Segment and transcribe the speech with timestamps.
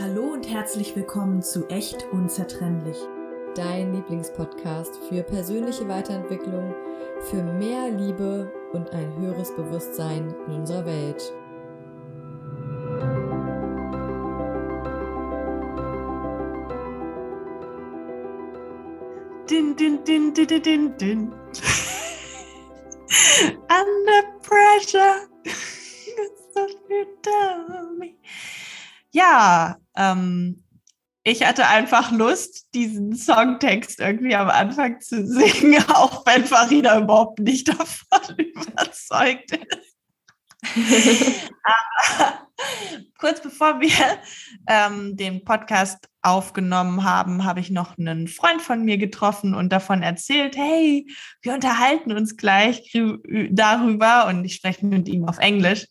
[0.00, 2.96] Hallo und herzlich willkommen zu Echt Unzertrennlich.
[3.54, 6.74] Dein Lieblingspodcast für persönliche Weiterentwicklung,
[7.30, 11.32] für mehr Liebe und ein höheres Bewusstsein in unserer Welt.
[19.48, 21.32] Din, din, din, din, din, din, din.
[23.68, 25.28] Under pressure.
[29.12, 30.64] ja, ähm,
[31.26, 37.38] ich hatte einfach Lust, diesen Songtext irgendwie am Anfang zu singen, auch wenn Farina überhaupt
[37.38, 39.94] nicht davon überzeugt ist.
[43.18, 43.90] Kurz bevor wir
[44.68, 50.02] ähm, den Podcast aufgenommen haben, habe ich noch einen Freund von mir getroffen und davon
[50.02, 51.06] erzählt, hey,
[51.42, 52.90] wir unterhalten uns gleich
[53.50, 55.86] darüber und ich spreche mit ihm auf Englisch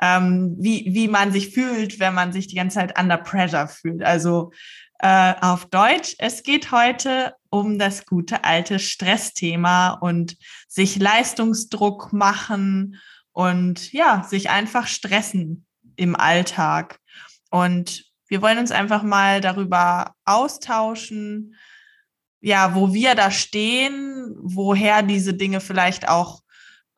[0.00, 4.02] ähm, wie, wie man sich fühlt, wenn man sich die ganze Zeit under pressure fühlt.
[4.02, 4.52] Also
[4.98, 10.36] äh, auf Deutsch, es geht heute um das gute alte Stressthema und
[10.68, 13.00] sich Leistungsdruck machen
[13.32, 17.00] und ja, sich einfach stressen im Alltag.
[17.50, 21.54] Und wir wollen uns einfach mal darüber austauschen,
[22.40, 26.43] ja, wo wir da stehen, woher diese Dinge vielleicht auch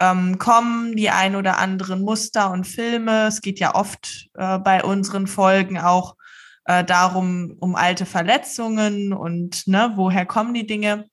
[0.00, 3.27] ähm, kommen die ein oder anderen Muster und Filme.
[3.27, 6.16] Es geht ja oft äh, bei unseren Folgen auch
[6.66, 11.08] äh, darum, um alte Verletzungen und ne, woher kommen die Dinge.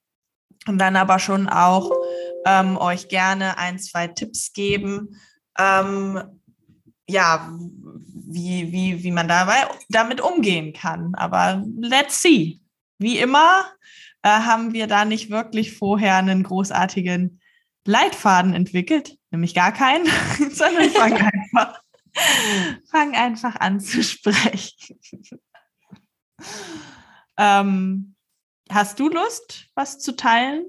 [0.65, 1.91] Und dann aber schon auch
[2.45, 5.19] ähm, euch gerne ein, zwei Tipps geben,
[5.59, 6.21] ähm,
[7.07, 7.49] ja,
[8.25, 11.15] wie, wie, wie man dabei, damit umgehen kann.
[11.15, 12.61] Aber let's see.
[12.97, 13.65] Wie immer
[14.21, 17.41] äh, haben wir da nicht wirklich vorher einen großartigen
[17.85, 20.05] Leitfaden entwickelt, nämlich gar keinen,
[20.51, 21.81] sondern fang einfach,
[22.89, 24.99] fang einfach an zu sprechen.
[27.37, 28.15] ähm,
[28.69, 30.65] hast du Lust, was zu teilen?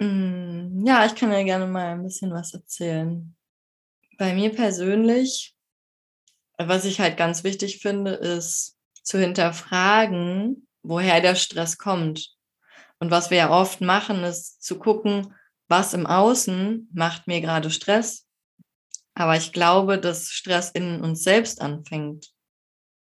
[0.00, 3.36] Mm, ja, ich kann ja gerne mal ein bisschen was erzählen.
[4.18, 5.54] Bei mir persönlich,
[6.56, 12.34] was ich halt ganz wichtig finde, ist zu hinterfragen, woher der Stress kommt.
[12.98, 15.34] Und was wir ja oft machen, ist zu gucken,
[15.68, 18.26] was im Außen macht mir gerade Stress.
[19.14, 22.32] Aber ich glaube, dass Stress in uns selbst anfängt.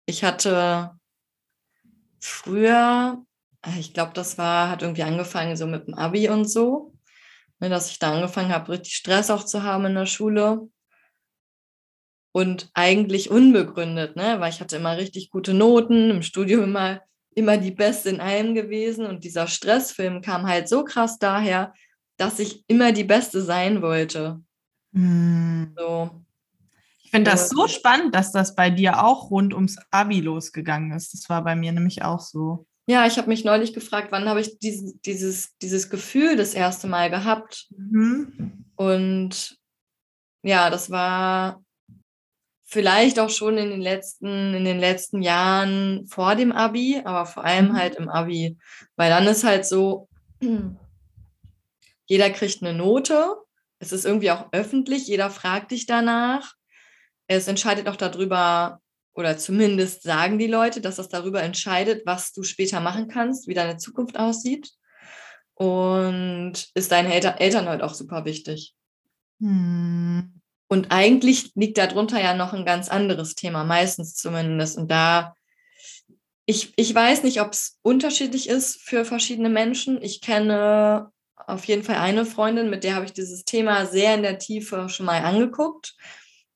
[0.06, 0.92] Ich hatte
[2.20, 3.24] früher,
[3.78, 6.94] ich glaube, das war, hat irgendwie angefangen so mit dem Abi und so,
[7.60, 10.70] ne, dass ich da angefangen habe, richtig Stress auch zu haben in der Schule.
[12.34, 14.40] Und eigentlich unbegründet, ne?
[14.40, 17.02] weil ich hatte immer richtig gute Noten, im Studium immer
[17.34, 21.74] immer die Beste in allem gewesen und dieser Stressfilm kam halt so krass daher,
[22.22, 24.42] dass ich immer die Beste sein wollte.
[24.94, 25.74] Hm.
[25.76, 26.12] So.
[27.04, 31.14] Ich finde das so spannend, dass das bei dir auch rund ums Abi losgegangen ist.
[31.14, 32.66] Das war bei mir nämlich auch so.
[32.88, 36.88] Ja, ich habe mich neulich gefragt, wann habe ich dieses, dieses, dieses Gefühl das erste
[36.88, 37.68] Mal gehabt.
[37.76, 38.66] Mhm.
[38.76, 39.58] Und
[40.44, 41.64] ja, das war
[42.64, 47.44] vielleicht auch schon in den letzten, in den letzten Jahren vor dem Abi, aber vor
[47.44, 47.78] allem mhm.
[47.78, 48.58] halt im Abi.
[48.96, 50.08] Weil dann ist halt so,
[52.12, 53.38] jeder kriegt eine Note.
[53.80, 56.56] Es ist irgendwie auch öffentlich, jeder fragt dich danach.
[57.28, 58.82] Es entscheidet auch darüber,
[59.14, 63.54] oder zumindest sagen die Leute, dass das darüber entscheidet, was du später machen kannst, wie
[63.54, 64.72] deine Zukunft aussieht.
[65.54, 68.76] Und ist deinen Eltern, Eltern halt auch super wichtig.
[69.40, 70.42] Hm.
[70.68, 74.78] Und eigentlich liegt darunter ja noch ein ganz anderes Thema, meistens zumindest.
[74.78, 75.34] Und da,
[76.46, 80.02] ich, ich weiß nicht, ob es unterschiedlich ist für verschiedene Menschen.
[80.02, 81.10] Ich kenne
[81.48, 84.90] auf jeden Fall eine Freundin, mit der habe ich dieses Thema sehr in der Tiefe
[84.90, 85.96] schon mal angeguckt.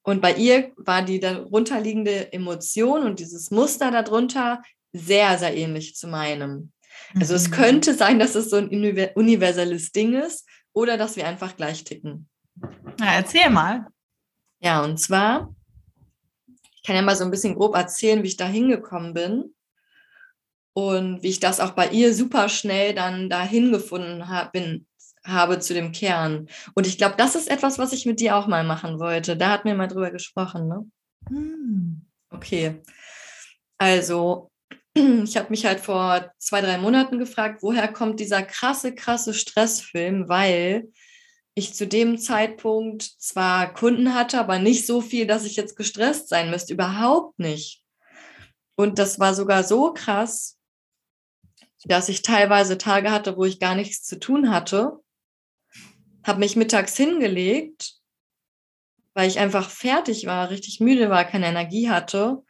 [0.02, 4.62] Und bei ihr war die darunterliegende Emotion und dieses Muster darunter
[4.94, 6.72] sehr, sehr ähnlich zu meinem.
[7.16, 7.38] Also mhm.
[7.38, 11.84] es könnte sein, dass es so ein universelles Ding ist oder dass wir einfach gleich
[11.84, 12.30] ticken.
[13.00, 13.88] Na, erzähl mal.
[14.60, 15.54] Ja, und zwar,
[16.76, 19.55] ich kann ja mal so ein bisschen grob erzählen, wie ich da hingekommen bin
[20.78, 24.86] und wie ich das auch bei ihr super schnell dann dahin gefunden hab, bin,
[25.24, 26.50] habe zu dem Kern.
[26.76, 29.38] Und ich glaube, das ist etwas, was ich mit dir auch mal machen wollte.
[29.38, 30.86] Da hat mir mal drüber gesprochen, ne?
[31.30, 32.06] Hm.
[32.30, 32.82] Okay.
[33.78, 34.52] Also,
[34.94, 40.28] ich habe mich halt vor zwei, drei Monaten gefragt, woher kommt dieser krasse, krasse Stressfilm,
[40.28, 40.90] weil
[41.54, 46.28] ich zu dem Zeitpunkt zwar Kunden hatte, aber nicht so viel, dass ich jetzt gestresst
[46.28, 46.74] sein müsste.
[46.74, 47.82] Überhaupt nicht.
[48.78, 50.58] Und das war sogar so krass,
[51.86, 55.00] dass ich teilweise Tage hatte, wo ich gar nichts zu tun hatte,
[56.24, 57.94] habe mich mittags hingelegt,
[59.14, 62.44] weil ich einfach fertig war, richtig müde war, keine Energie hatte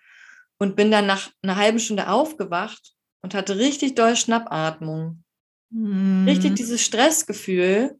[0.58, 5.24] und bin dann nach einer halben Stunde aufgewacht und hatte richtig doll Schnappatmung.
[5.70, 6.26] Mhm.
[6.28, 8.00] Richtig dieses Stressgefühl,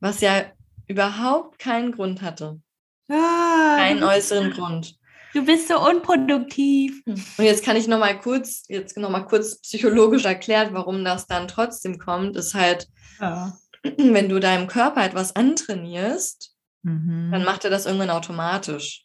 [0.00, 0.50] was ja
[0.88, 2.60] überhaupt keinen Grund hatte.
[3.08, 4.98] Ah, Keinen äußeren Grund.
[5.34, 7.02] Du bist so unproduktiv.
[7.06, 11.26] Und jetzt kann ich noch mal kurz, jetzt noch mal kurz psychologisch erklärt, warum das
[11.26, 12.88] dann trotzdem kommt, ist halt,
[13.20, 13.56] Ja.
[13.82, 16.50] wenn du deinem Körper etwas antrainierst,
[16.84, 17.30] Mhm.
[17.30, 19.04] dann macht er das irgendwann automatisch.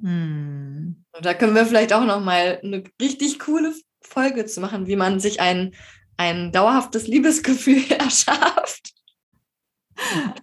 [0.00, 1.04] Mhm.
[1.12, 4.96] Und da können wir vielleicht auch noch mal eine richtig coole Folge zu machen, wie
[4.96, 5.74] man sich ein,
[6.18, 8.90] ein dauerhaftes Liebesgefühl erschafft.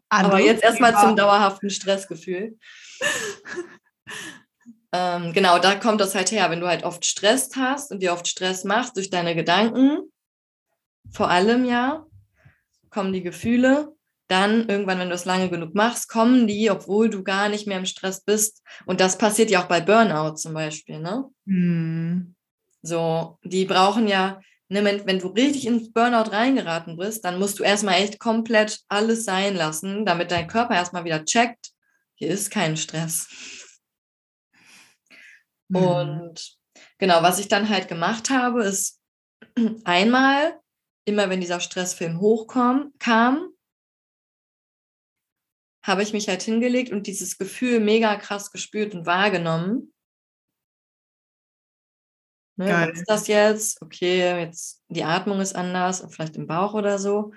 [0.10, 2.58] Aber jetzt erstmal zum dauerhaften Stressgefühl.
[4.92, 8.14] ähm, genau, da kommt das halt her, wenn du halt oft Stress hast und dir
[8.14, 10.12] oft Stress machst durch deine Gedanken,
[11.12, 12.06] vor allem ja,
[12.90, 13.94] kommen die Gefühle.
[14.28, 17.78] Dann irgendwann, wenn du es lange genug machst, kommen die, obwohl du gar nicht mehr
[17.78, 18.64] im Stress bist.
[18.86, 21.26] Und das passiert ja auch bei Burnout zum Beispiel, ne?
[21.44, 22.36] Mhm.
[22.82, 24.40] So, die brauchen ja,
[24.70, 28.80] ne, wenn, wenn du richtig ins Burnout reingeraten bist, dann musst du erstmal echt komplett
[28.88, 31.72] alles sein lassen, damit dein Körper erstmal wieder checkt,
[32.16, 33.28] hier ist kein Stress.
[35.72, 35.78] Mhm.
[35.78, 36.58] Und
[36.98, 39.02] genau, was ich dann halt gemacht habe, ist
[39.86, 40.60] einmal,
[41.06, 43.50] immer wenn dieser Stressfilm hochkam, kam,
[45.84, 49.94] habe ich mich halt hingelegt und dieses Gefühl mega krass gespürt und wahrgenommen.
[52.58, 53.82] Ne, was ist das jetzt?
[53.82, 57.34] Okay, jetzt die Atmung ist anders, vielleicht im Bauch oder so.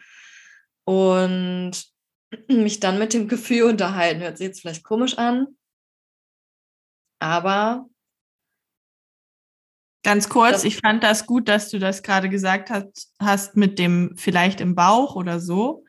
[0.84, 1.72] Und
[2.48, 4.20] mich dann mit dem Gefühl unterhalten.
[4.20, 5.56] Hört sich jetzt vielleicht komisch an,
[7.20, 7.88] aber
[10.04, 14.12] Ganz kurz, ich fand das gut, dass du das gerade gesagt hast, hast mit dem
[14.16, 15.84] vielleicht im Bauch oder so.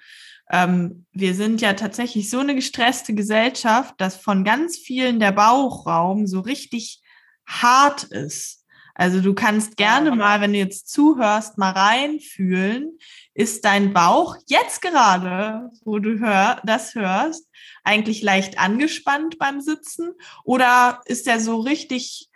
[0.50, 6.28] Ähm, wir sind ja tatsächlich so eine gestresste Gesellschaft, dass von ganz vielen der Bauchraum
[6.28, 7.02] so richtig
[7.46, 8.64] hart ist.
[8.94, 12.98] Also du kannst gerne mal, wenn du jetzt zuhörst, mal reinfühlen,
[13.34, 17.50] ist dein Bauch jetzt gerade, wo du hör, das hörst,
[17.84, 20.14] eigentlich leicht angespannt beim Sitzen
[20.46, 22.30] oder ist der so richtig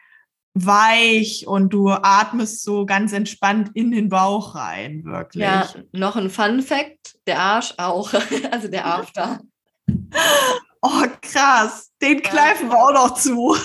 [0.54, 5.44] weich und du atmest so ganz entspannt in den Bauch rein, wirklich.
[5.44, 8.14] ja, noch ein Fun Fact, der Arsch auch,
[8.52, 9.40] also der After.
[10.82, 11.92] Oh, krass.
[12.02, 12.30] Den Ja.
[12.30, 13.56] kneifen wir auch noch zu.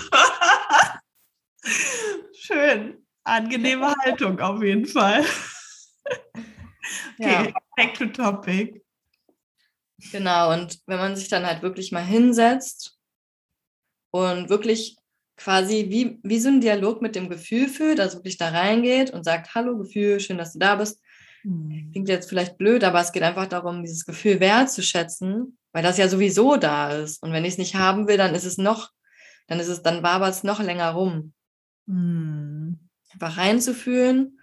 [2.36, 3.04] Schön.
[3.25, 5.25] Angenehme Haltung auf jeden Fall.
[7.19, 7.40] Ja.
[7.40, 8.84] Okay, back to topic.
[10.12, 12.98] Genau, und wenn man sich dann halt wirklich mal hinsetzt
[14.10, 14.96] und wirklich
[15.36, 19.25] quasi wie, wie so ein Dialog mit dem Gefühl führt, also wirklich da reingeht und
[19.25, 21.00] sagt, hallo Gefühl, schön, dass du da bist.
[21.92, 26.08] Klingt jetzt vielleicht blöd, aber es geht einfach darum, dieses Gefühl wertzuschätzen, weil das ja
[26.08, 27.22] sowieso da ist.
[27.22, 28.90] Und wenn ich es nicht haben will, dann ist es noch,
[29.46, 31.34] dann ist es, dann wabert es noch länger rum.
[31.86, 32.88] Hm.
[33.12, 34.40] Einfach reinzufühlen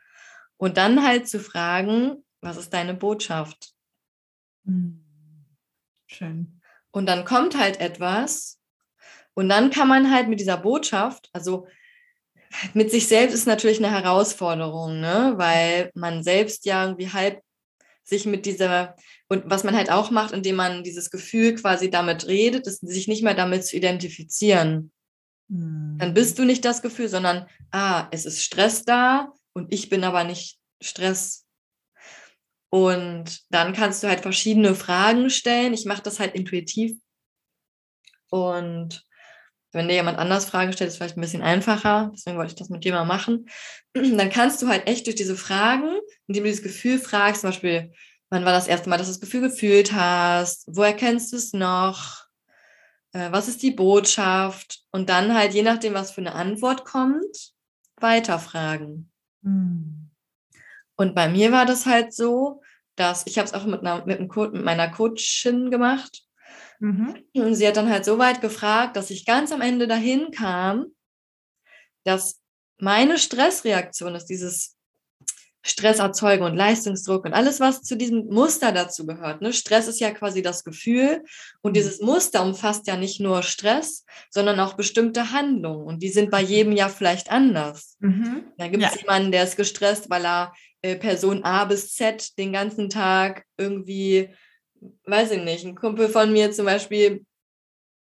[0.57, 3.73] und dann halt zu fragen, was ist deine Botschaft?
[4.65, 5.03] Hm.
[6.05, 6.61] Schön.
[6.91, 8.60] Und dann kommt halt etwas
[9.33, 11.67] und dann kann man halt mit dieser Botschaft, also
[12.73, 15.33] mit sich selbst ist natürlich eine Herausforderung, ne?
[15.37, 17.41] weil man selbst ja irgendwie halb
[18.03, 18.95] sich mit dieser,
[19.29, 23.07] und was man halt auch macht, indem man dieses Gefühl quasi damit redet, ist sich
[23.07, 24.91] nicht mehr damit zu identifizieren.
[25.49, 25.97] Hm.
[25.97, 30.03] Dann bist du nicht das Gefühl, sondern, ah, es ist Stress da und ich bin
[30.03, 31.45] aber nicht Stress.
[32.69, 35.73] Und dann kannst du halt verschiedene Fragen stellen.
[35.73, 36.97] Ich mache das halt intuitiv.
[38.29, 39.05] Und
[39.71, 42.11] wenn dir jemand anders Fragen stellt, ist vielleicht ein bisschen einfacher.
[42.13, 43.47] Deswegen wollte ich das mit dir mal machen.
[43.93, 45.97] Dann kannst du halt echt durch diese Fragen,
[46.27, 47.91] indem du dieses Gefühl fragst, zum Beispiel,
[48.29, 50.65] wann war das erste Mal, dass du das Gefühl gefühlt hast?
[50.67, 52.25] Woher kennst du es noch?
[53.13, 54.83] Äh, Was ist die Botschaft?
[54.91, 57.53] Und dann halt, je nachdem, was für eine Antwort kommt,
[57.97, 59.11] weiterfragen.
[59.43, 60.09] Hm.
[60.95, 62.61] Und bei mir war das halt so,
[62.95, 66.23] dass ich habe es auch mit, einer, mit, einem mit meiner Coachin gemacht.
[66.81, 67.15] Mhm.
[67.35, 70.87] Und sie hat dann halt so weit gefragt, dass ich ganz am Ende dahin kam,
[72.03, 72.41] dass
[72.79, 74.75] meine Stressreaktion ist, dieses
[75.63, 79.43] Stresserzeugung und Leistungsdruck und alles, was zu diesem Muster dazu gehört.
[79.43, 79.53] Ne?
[79.53, 81.23] Stress ist ja quasi das Gefühl
[81.61, 81.73] und Mhm.
[81.75, 86.41] dieses Muster umfasst ja nicht nur Stress, sondern auch bestimmte Handlungen und die sind bei
[86.41, 87.95] jedem ja vielleicht anders.
[87.99, 88.45] Mhm.
[88.57, 89.01] Da gibt es Ja.
[89.01, 94.33] jemanden, der ist gestresst, weil er äh, Person A bis Z den ganzen Tag irgendwie,
[95.05, 97.25] weiß ich nicht, ein Kumpel von mir zum Beispiel,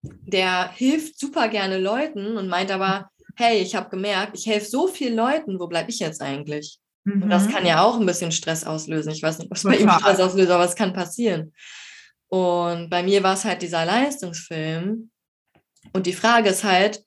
[0.04, 4.88] der hilft super gerne Leuten und meint aber, hey, ich habe gemerkt, ich helfe so
[4.88, 6.80] vielen Leuten, wo bleibe ich jetzt eigentlich?
[7.06, 7.52] Und das Mhm.
[7.52, 9.12] kann ja auch ein bisschen Stress auslösen.
[9.12, 9.90] Ich weiß nicht, was bei ihm.
[9.90, 11.54] Stress auslöst, aber es kann passieren.
[12.28, 15.10] Und bei mir war es halt dieser Leistungsfilm.
[15.94, 17.04] Und die Frage ist halt,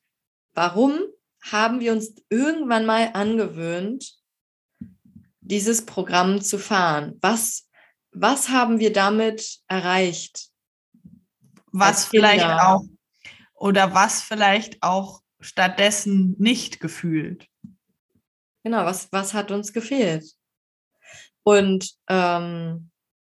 [0.54, 0.98] warum
[1.50, 4.14] haben wir uns irgendwann mal angewöhnt,
[5.40, 7.18] dieses Programm zu fahren?
[7.20, 7.68] Was,
[8.12, 10.48] was haben wir damit erreicht?
[11.72, 12.84] Was vielleicht auch
[13.54, 17.48] oder was vielleicht auch stattdessen nicht gefühlt.
[18.64, 20.24] Genau, was, was hat uns gefehlt?
[21.42, 22.90] Und ähm,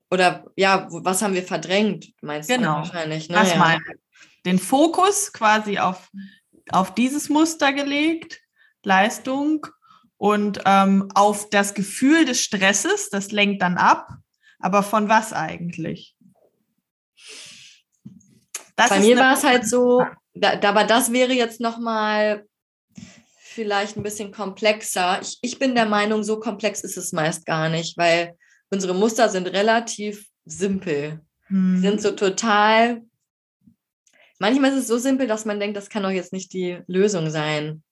[0.09, 2.73] oder ja, was haben wir verdrängt, meinst genau.
[2.73, 3.29] du wahrscheinlich?
[3.29, 3.35] Ne?
[3.35, 3.57] Das ja.
[3.57, 3.81] meine
[4.45, 6.09] Den Fokus quasi auf,
[6.69, 8.41] auf dieses Muster gelegt,
[8.83, 9.67] Leistung
[10.17, 14.09] und ähm, auf das Gefühl des Stresses, das lenkt dann ab.
[14.61, 16.15] Aber von was eigentlich?
[18.75, 20.03] Das Bei mir war es halt so,
[20.33, 22.45] da, aber das wäre jetzt nochmal
[23.41, 25.19] vielleicht ein bisschen komplexer.
[25.21, 28.37] Ich, ich bin der Meinung, so komplex ist es meist gar nicht, weil
[28.69, 31.21] unsere Muster sind relativ simpel.
[31.47, 31.81] Hm.
[31.81, 33.01] Sind so total.
[34.39, 37.29] Manchmal ist es so simpel, dass man denkt, das kann doch jetzt nicht die Lösung
[37.29, 37.83] sein.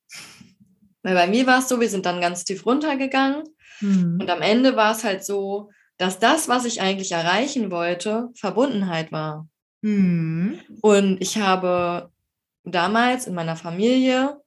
[1.04, 3.44] Weil bei mir war es so, wir sind dann ganz tief runtergegangen
[3.80, 4.18] hm.
[4.20, 9.12] und am Ende war es halt so, dass das, was ich eigentlich erreichen wollte, Verbundenheit
[9.12, 9.48] war.
[9.84, 10.60] Hm.
[10.82, 12.10] Und ich habe
[12.63, 14.41] damals in meiner Familie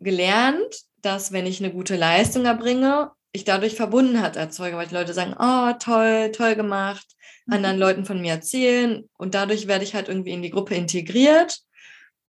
[0.00, 5.14] gelernt, dass wenn ich eine gute Leistung erbringe, ich dadurch Verbundenheit erzeuge, weil die Leute
[5.14, 7.06] sagen, oh, toll, toll gemacht,
[7.46, 7.54] mhm.
[7.54, 11.60] anderen Leuten von mir erzählen und dadurch werde ich halt irgendwie in die Gruppe integriert.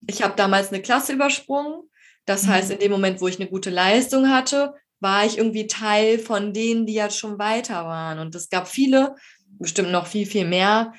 [0.06, 1.82] Ich habe damals eine Klasse übersprungen.
[2.24, 2.48] Das mhm.
[2.48, 6.52] heißt, in dem Moment, wo ich eine gute Leistung hatte, war ich irgendwie Teil von
[6.52, 8.18] denen, die ja schon weiter waren.
[8.18, 9.14] Und es gab viele,
[9.58, 10.92] bestimmt noch viel, viel mehr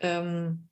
[0.00, 0.68] ähm,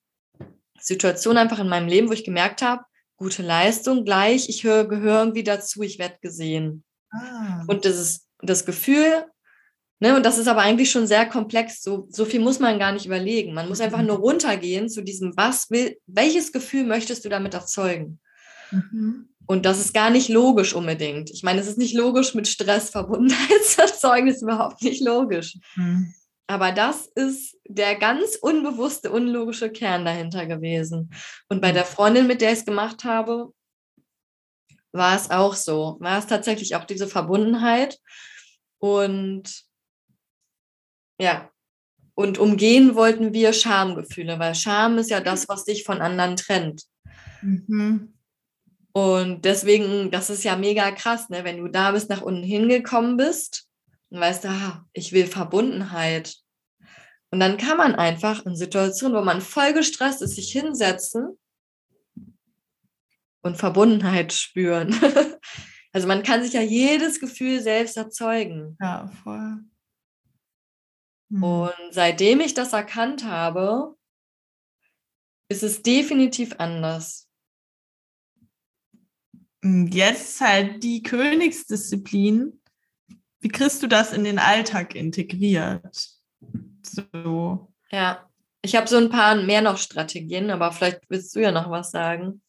[0.78, 2.84] Situationen einfach in meinem Leben, wo ich gemerkt habe,
[3.16, 6.84] gute Leistung gleich, ich höre, gehöre irgendwie dazu, ich werde gesehen.
[7.10, 7.64] Ah.
[7.66, 9.24] Und das ist das Gefühl,
[10.00, 12.92] ne, und das ist aber eigentlich schon sehr komplex, so, so viel muss man gar
[12.92, 13.54] nicht überlegen.
[13.54, 14.06] Man muss einfach mhm.
[14.06, 18.20] nur runtergehen zu diesem, was will, welches Gefühl möchtest du damit erzeugen?
[18.70, 19.28] Mhm.
[19.46, 21.30] Und das ist gar nicht logisch unbedingt.
[21.30, 25.56] Ich meine, es ist nicht logisch, mit Stress erzeugen, ist überhaupt nicht logisch.
[25.76, 26.14] Mhm.
[26.48, 31.12] Aber das ist der ganz unbewusste, unlogische Kern dahinter gewesen.
[31.48, 31.74] Und bei mhm.
[31.74, 33.52] der Freundin, mit der ich es gemacht habe,
[34.92, 35.96] war es auch so.
[36.00, 37.98] War es tatsächlich auch diese Verbundenheit.
[38.78, 39.64] Und
[41.20, 41.50] ja,
[42.14, 46.84] und umgehen wollten wir Schamgefühle, weil Scham ist ja das, was dich von anderen trennt.
[47.42, 48.15] Mhm.
[48.96, 51.44] Und deswegen, das ist ja mega krass, ne?
[51.44, 53.68] wenn du da bis nach unten hingekommen bist
[54.08, 56.36] und weißt, ah, ich will Verbundenheit.
[57.30, 61.38] Und dann kann man einfach in Situationen, wo man voll gestresst ist, sich hinsetzen
[63.42, 64.98] und Verbundenheit spüren.
[65.92, 68.78] also man kann sich ja jedes Gefühl selbst erzeugen.
[68.80, 69.58] Ja, voll.
[71.30, 71.42] Hm.
[71.42, 73.94] Und seitdem ich das erkannt habe,
[75.50, 77.25] ist es definitiv anders.
[79.90, 82.60] Jetzt halt die Königsdisziplin,
[83.40, 86.08] wie kriegst du das in den Alltag integriert?
[86.82, 87.72] So.
[87.90, 88.28] Ja,
[88.62, 91.90] ich habe so ein paar mehr noch Strategien, aber vielleicht willst du ja noch was
[91.90, 92.42] sagen.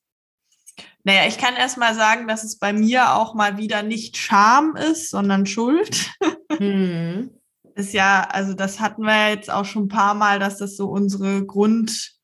[1.04, 4.76] Naja, ich kann erst mal sagen, dass es bei mir auch mal wieder nicht Scham
[4.76, 6.12] ist, sondern Schuld.
[6.50, 7.30] Hm.
[7.76, 10.90] Ist ja, also das hatten wir jetzt auch schon ein paar Mal, dass das so
[10.90, 12.17] unsere Grund,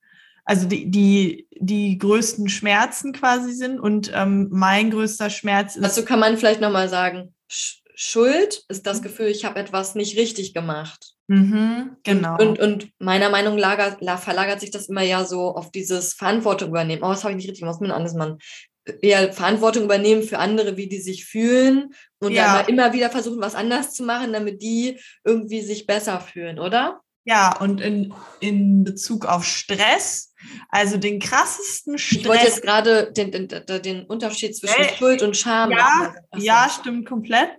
[0.45, 3.79] also die, die, die größten Schmerzen quasi sind.
[3.79, 5.83] Und ähm, mein größter Schmerz ist.
[5.83, 7.33] Also kann man vielleicht nochmal sagen,
[7.95, 9.03] Schuld ist das mhm.
[9.03, 11.13] Gefühl, ich habe etwas nicht richtig gemacht.
[11.27, 12.33] Mhm, genau.
[12.33, 16.69] Und, und, und, meiner Meinung nach verlagert sich das immer ja so auf dieses Verantwortung
[16.69, 17.03] übernehmen.
[17.03, 18.37] Oh, das habe ich nicht richtig gemacht, was mit anderes Mann.
[19.01, 22.57] Eher Verantwortung übernehmen für andere, wie die sich fühlen und ja.
[22.57, 26.99] dann immer wieder versuchen, was anders zu machen, damit die irgendwie sich besser fühlen, oder?
[27.25, 30.32] Ja, und in, in Bezug auf Stress,
[30.69, 32.21] also den krassesten Stress.
[32.21, 35.71] Ich wollte jetzt gerade den, den, den Unterschied zwischen äh, Schuld und Scham.
[35.71, 37.51] Ja, ja, stimmt komplett.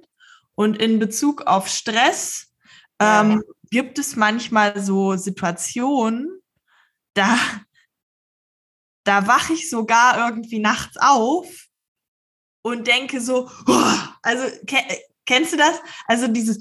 [0.55, 2.53] Und in Bezug auf Stress
[3.00, 6.41] ähm, gibt es manchmal so Situationen,
[7.14, 7.38] da,
[9.05, 11.49] da wache ich sogar irgendwie nachts auf
[12.62, 13.50] und denke so,
[14.23, 14.45] also
[15.26, 15.81] kennst du das?
[16.07, 16.61] Also dieses,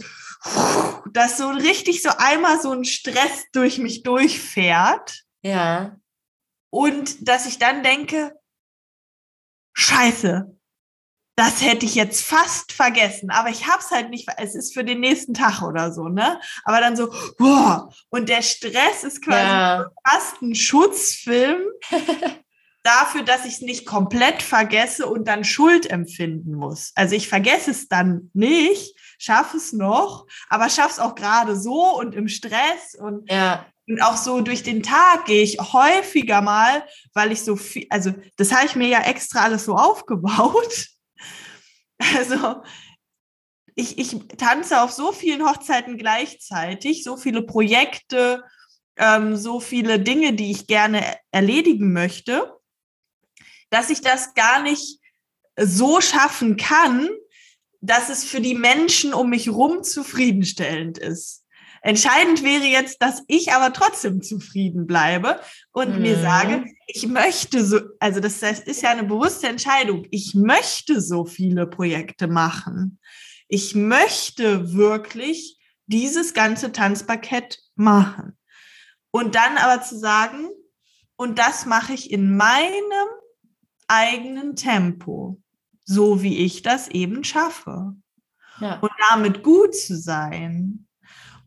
[1.12, 5.24] dass so richtig so einmal so ein Stress durch mich durchfährt.
[5.42, 5.98] Ja.
[6.74, 8.34] Und dass ich dann denke,
[9.74, 10.58] scheiße,
[11.36, 14.84] das hätte ich jetzt fast vergessen, aber ich habe es halt nicht, es ist für
[14.84, 16.42] den nächsten Tag oder so, ne?
[16.64, 19.86] Aber dann so, boah, und der Stress ist quasi ja.
[20.04, 21.62] fast ein Schutzfilm
[22.84, 26.92] dafür, dass ich es nicht komplett vergesse und dann Schuld empfinden muss.
[26.96, 31.98] Also ich vergesse es dann nicht, schaffe es noch, aber schaffe es auch gerade so
[31.98, 33.66] und im Stress und ja.
[33.86, 38.14] Und auch so durch den Tag gehe ich häufiger mal, weil ich so viel, also
[38.38, 40.88] das habe ich mir ja extra alles so aufgebaut,
[42.16, 42.62] Also
[43.76, 48.44] ich, ich tanze auf so vielen Hochzeiten gleichzeitig, so viele Projekte,
[48.98, 52.54] ähm, so viele Dinge, die ich gerne erledigen möchte,
[53.70, 55.00] dass ich das gar nicht
[55.60, 57.10] so schaffen kann,
[57.84, 61.44] dass es für die Menschen um mich rum zufriedenstellend ist.
[61.82, 65.42] Entscheidend wäre jetzt, dass ich aber trotzdem zufrieden bleibe
[65.74, 66.02] und mhm.
[66.02, 70.08] mir sage, ich möchte so, also das ist ja eine bewusste Entscheidung.
[70.10, 73.00] Ich möchte so viele Projekte machen.
[73.50, 78.38] Ich möchte wirklich dieses ganze Tanzparkett machen.
[79.12, 80.48] Und dann aber zu sagen,
[81.18, 83.10] und das mache ich in meinem
[83.90, 85.43] eigenen Tempo,
[85.86, 87.96] so wie ich das eben schaffe.
[88.60, 88.80] Ja.
[88.80, 90.88] Und damit gut zu sein.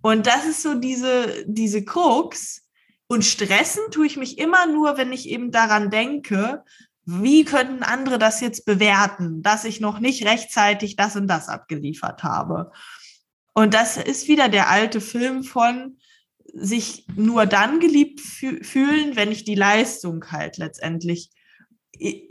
[0.02, 2.62] Und das ist so diese, diese Krux.
[3.08, 6.64] Und stressen tue ich mich immer nur, wenn ich eben daran denke,
[7.04, 12.24] wie könnten andere das jetzt bewerten, dass ich noch nicht rechtzeitig das und das abgeliefert
[12.24, 12.72] habe.
[13.54, 15.98] Und das ist wieder der alte Film von
[16.52, 21.30] sich nur dann geliebt fühlen, wenn ich die Leistung halt letztendlich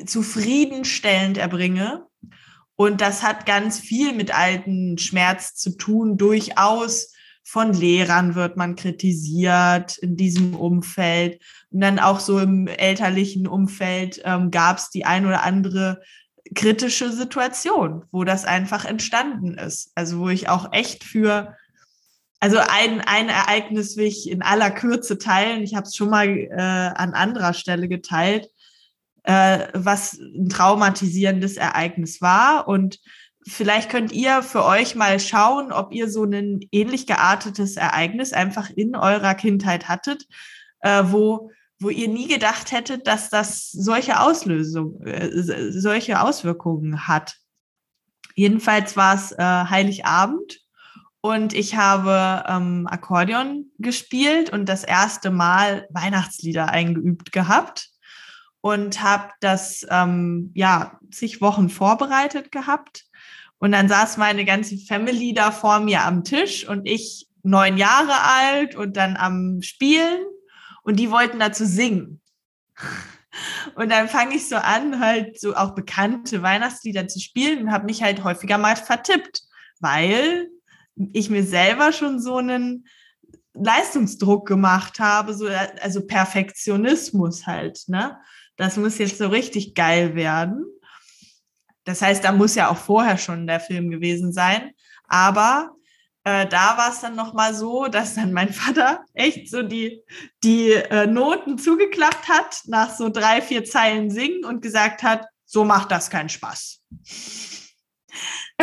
[0.05, 2.05] zufriedenstellend erbringe.
[2.75, 7.13] Und das hat ganz viel mit alten Schmerz zu tun, durchaus
[7.47, 11.41] von Lehrern wird man kritisiert in diesem Umfeld.
[11.69, 16.01] Und dann auch so im elterlichen Umfeld ähm, gab es die ein oder andere
[16.55, 19.91] kritische Situation, wo das einfach entstanden ist.
[19.93, 21.55] Also wo ich auch echt für,
[22.39, 25.61] also ein, ein Ereignis will ich in aller Kürze teilen.
[25.61, 28.49] Ich habe es schon mal äh, an anderer Stelle geteilt,
[29.25, 32.67] äh, was ein traumatisierendes Ereignis war.
[32.67, 32.99] Und
[33.45, 38.69] vielleicht könnt ihr für euch mal schauen, ob ihr so ein ähnlich geartetes Ereignis einfach
[38.69, 40.27] in eurer Kindheit hattet,
[40.81, 45.29] äh, wo, wo ihr nie gedacht hättet, dass das solche Auslösung, äh,
[45.71, 47.35] solche Auswirkungen hat.
[48.35, 50.59] Jedenfalls war es äh, Heiligabend
[51.21, 57.94] und ich habe ähm, Akkordeon gespielt und das erste Mal Weihnachtslieder eingeübt gehabt
[58.65, 63.05] und habe das ähm, ja zig Wochen vorbereitet gehabt
[63.59, 68.23] und dann saß meine ganze Family da vor mir am Tisch und ich neun Jahre
[68.23, 70.19] alt und dann am Spielen
[70.81, 72.21] und die wollten dazu singen.
[73.75, 77.83] Und dann fange ich so an, halt so auch bekannte Weihnachtslieder zu spielen und habe
[77.83, 79.41] mich halt häufiger mal vertippt,
[79.81, 80.47] weil
[81.11, 82.87] ich mir selber schon so einen
[83.53, 85.49] Leistungsdruck gemacht habe, so
[85.81, 88.17] also Perfektionismus halt, ne?
[88.57, 90.65] Das muss jetzt so richtig geil werden.
[91.83, 94.71] Das heißt, da muss ja auch vorher schon der Film gewesen sein.
[95.07, 95.75] Aber
[96.23, 100.01] äh, da war es dann nochmal so, dass dann mein Vater echt so die,
[100.43, 105.63] die äh, Noten zugeklappt hat, nach so drei, vier Zeilen singen und gesagt hat, so
[105.63, 106.81] macht das keinen Spaß.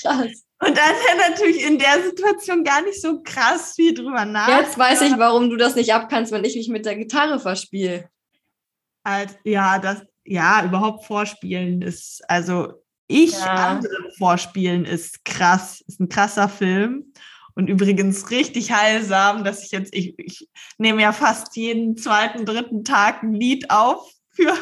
[0.00, 0.44] krass.
[0.60, 4.48] Und dann ja natürlich in der Situation gar nicht so krass viel drüber nach.
[4.48, 8.10] Jetzt weiß ich, warum du das nicht abkannst, wenn ich mich mit der Gitarre verspiele.
[9.08, 12.74] Als, ja, das, ja, überhaupt vorspielen ist, also
[13.06, 13.70] ich ja.
[13.70, 17.12] anderen vorspielen ist krass, ist ein krasser Film.
[17.54, 22.84] Und übrigens richtig heilsam, dass ich jetzt, ich, ich nehme ja fast jeden zweiten, dritten
[22.84, 24.54] Tag ein Lied auf für,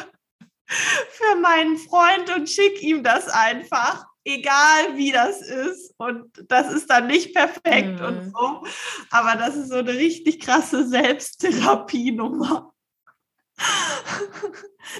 [0.65, 5.93] für meinen Freund und schicke ihm das einfach, egal wie das ist.
[5.97, 8.05] Und das ist dann nicht perfekt mhm.
[8.05, 8.63] und so.
[9.11, 12.73] Aber das ist so eine richtig krasse Selbsttherapie-Nummer.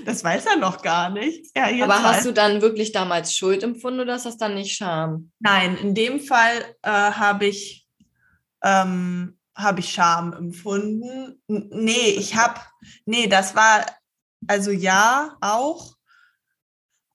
[0.05, 1.45] Das weiß er noch gar nicht.
[1.55, 5.31] Ja, Aber hast du dann wirklich damals Schuld empfunden oder ist das dann nicht Scham?
[5.39, 7.87] Nein, in dem Fall äh, habe ich,
[8.63, 11.41] ähm, hab ich Scham empfunden.
[11.47, 12.59] nee, ich habe,
[13.05, 13.85] nee, das war,
[14.47, 15.95] also ja, auch.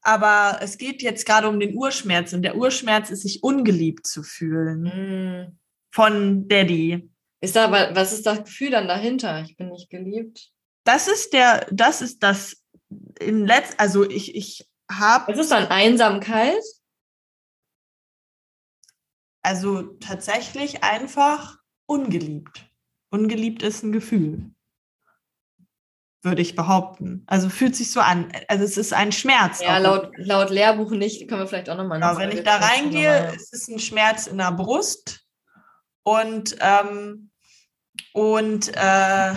[0.05, 4.25] Aber es geht jetzt gerade um den Urschmerz und der Urschmerz ist, sich ungeliebt zu
[4.25, 4.83] fühlen.
[4.83, 5.59] Mm.
[5.95, 7.09] Von Daddy.
[7.41, 9.43] Ist da, was ist das Gefühl dann dahinter?
[9.43, 10.52] Ich bin nicht geliebt
[10.85, 12.63] das ist der, das ist das
[13.21, 15.33] in letzt, also ich, ich habe.
[15.33, 16.63] Was ist dann Einsamkeit?
[19.43, 22.67] Also tatsächlich einfach ungeliebt.
[23.11, 24.51] Ungeliebt ist ein Gefühl.
[26.23, 27.25] Würde ich behaupten.
[27.27, 28.33] Also fühlt sich so an.
[28.47, 29.61] Also es ist ein Schmerz.
[29.61, 31.99] Ja, laut, laut Lehrbuch nicht, können wir vielleicht auch nochmal.
[31.99, 35.27] Genau, wenn ich da reingehe, ist es ein Schmerz in der Brust.
[36.05, 37.31] Und, ähm,
[38.13, 39.35] und äh,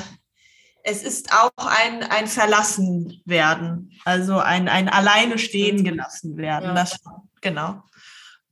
[0.86, 6.69] es ist auch ein, ein Verlassen werden, also ein, ein alleine stehen gelassen werden.
[6.69, 6.74] Ja.
[6.76, 7.00] Das,
[7.41, 7.82] genau.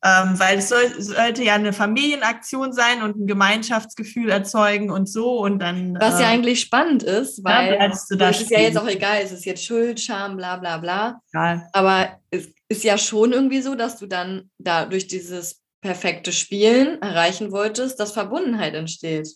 [0.03, 5.39] Ähm, weil es soll, sollte ja eine Familienaktion sein und ein Gemeinschaftsgefühl erzeugen und so
[5.39, 5.95] und dann.
[5.97, 8.09] Was ja äh, eigentlich spannend ist, weil ja, es
[8.41, 11.21] ist ja jetzt auch egal, es ist jetzt Schuld, Scham, bla bla bla.
[11.31, 11.69] Egal.
[11.71, 17.01] Aber es ist ja schon irgendwie so, dass du dann da durch dieses perfekte Spielen
[17.01, 19.29] erreichen wolltest, dass Verbundenheit entsteht.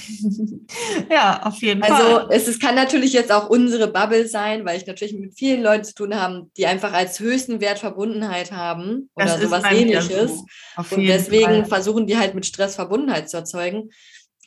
[1.10, 1.92] ja, auf jeden Fall.
[1.92, 5.62] Also es, es kann natürlich jetzt auch unsere Bubble sein, weil ich natürlich mit vielen
[5.62, 10.32] Leuten zu tun habe, die einfach als höchsten Wert Verbundenheit haben oder Das sowas ähnliches.
[10.76, 10.96] so.
[10.96, 11.64] Und deswegen Fall.
[11.66, 13.90] versuchen die halt mit Stress Verbundenheit zu erzeugen.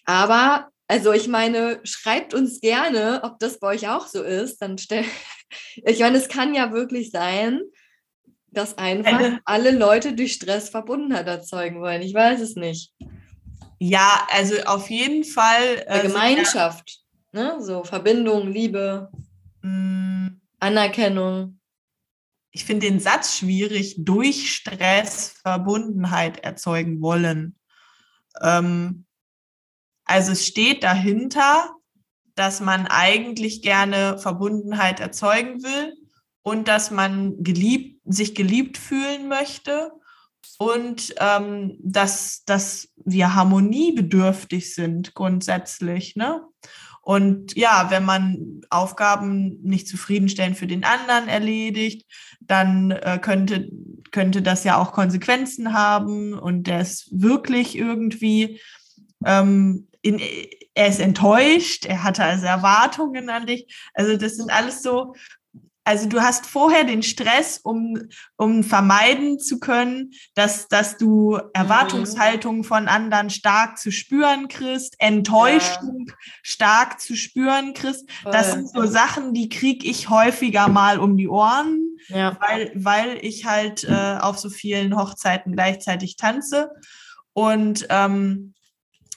[0.05, 4.61] Aber, also ich meine, schreibt uns gerne, ob das bei euch auch so ist.
[4.61, 5.03] Dann stell,
[5.75, 7.61] ich meine, es kann ja wirklich sein,
[8.51, 12.01] dass einfach alle Leute durch Stress Verbundenheit erzeugen wollen.
[12.01, 12.93] Ich weiß es nicht.
[13.87, 15.83] Ja, also auf jeden Fall.
[15.85, 17.57] Äh, Gemeinschaft, ne?
[17.59, 19.09] So Verbindung, Liebe,
[19.63, 21.59] Ja, mh, Anerkennung.
[22.51, 27.59] ich finde den Satz schwierig, durch Stress Verbundenheit erzeugen wollen.
[28.41, 29.05] Ähm,
[30.05, 31.75] also es steht dahinter,
[32.33, 35.93] dass man eigentlich gerne Verbundenheit erzeugen will
[36.41, 39.91] und dass man geliebt, sich geliebt fühlen möchte
[40.57, 46.15] und ähm, dass, dass wir harmoniebedürftig sind grundsätzlich.
[46.15, 46.41] Ne?
[47.01, 53.69] Und ja, wenn man Aufgaben nicht zufriedenstellend für den anderen erledigt, dann äh, könnte,
[54.11, 58.59] könnte das ja auch Konsequenzen haben und der ist wirklich irgendwie,
[59.23, 60.19] ähm, in,
[60.73, 63.67] er ist enttäuscht, er hatte also Erwartungen an dich.
[63.93, 65.13] Also das sind alles so,
[65.85, 72.63] also du hast vorher den Stress, um, um vermeiden zu können, dass, dass du Erwartungshaltungen
[72.63, 78.09] von anderen stark zu spüren kriegst, Enttäuschung stark zu spüren kriegst.
[78.23, 78.55] Das Voll.
[78.57, 82.35] sind so Sachen, die kriege ich häufiger mal um die Ohren, ja.
[82.41, 86.71] weil, weil ich halt äh, auf so vielen Hochzeiten gleichzeitig tanze
[87.33, 88.55] und ähm,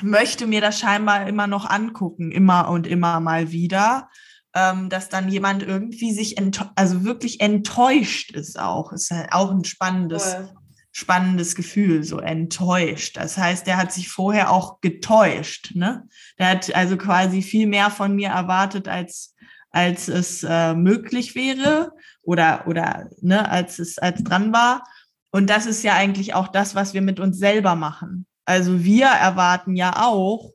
[0.03, 4.11] möchte mir das scheinbar immer noch angucken, immer und immer mal wieder,
[4.59, 6.37] ähm, dass dann jemand irgendwie sich,
[6.75, 8.93] also wirklich enttäuscht ist auch.
[8.93, 10.51] Ist halt auch ein spannendes, Voll.
[10.91, 13.17] spannendes Gefühl, so enttäuscht.
[13.17, 15.75] Das heißt, der hat sich vorher auch getäuscht.
[15.75, 16.09] Ne?
[16.39, 19.35] Der hat also quasi viel mehr von mir erwartet, als,
[19.71, 21.93] als es äh, möglich wäre
[22.23, 24.85] oder, oder ne, als es als dran war.
[25.31, 28.27] Und das ist ja eigentlich auch das, was wir mit uns selber machen.
[28.45, 30.53] Also wir erwarten ja auch,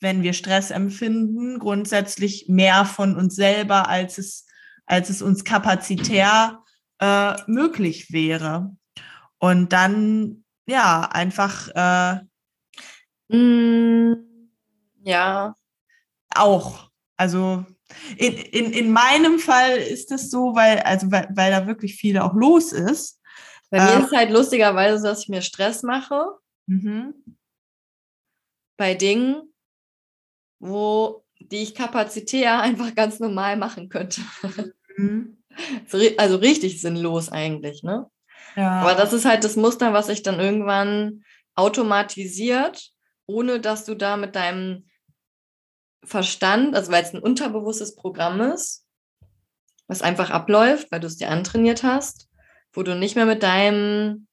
[0.00, 4.46] wenn wir Stress empfinden, grundsätzlich mehr von uns selber, als es,
[4.86, 6.62] als es uns kapazitär
[7.00, 8.74] äh, möglich wäre.
[9.38, 12.20] Und dann, ja, einfach äh,
[13.28, 14.14] Mm,
[15.02, 15.54] ja.
[16.34, 16.90] auch.
[17.16, 17.64] Also
[18.16, 22.18] in, in, in meinem Fall ist es so, weil, also weil, weil da wirklich viel
[22.18, 23.20] auch los ist.
[23.70, 24.00] Bei mir Ähm.
[24.00, 26.26] ist es halt lustigerweise so, dass ich mir Stress mache
[26.66, 27.14] Mhm.
[28.76, 29.53] bei Dingen,
[30.64, 34.22] wo die ich kapazitär einfach ganz normal machen könnte.
[34.96, 35.38] Mhm.
[36.18, 38.10] Also richtig sinnlos eigentlich, ne?
[38.56, 38.80] Ja.
[38.80, 41.22] Aber das ist halt das Muster, was sich dann irgendwann
[41.54, 42.90] automatisiert,
[43.26, 44.88] ohne dass du da mit deinem
[46.02, 48.84] Verstand, also weil es ein unterbewusstes Programm ist,
[49.86, 52.28] was einfach abläuft, weil du es dir antrainiert hast,
[52.72, 54.26] wo du nicht mehr mit deinem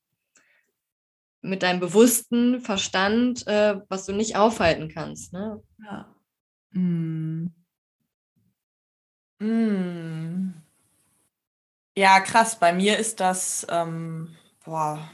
[1.41, 5.34] mit deinem bewussten Verstand, äh, was du nicht aufhalten kannst.
[5.34, 5.62] Ne?
[5.84, 6.15] Ja.
[6.75, 7.47] Mm.
[9.41, 10.53] Mm.
[11.97, 12.57] Ja, krass.
[12.60, 15.10] Bei mir ist das, ähm, boah.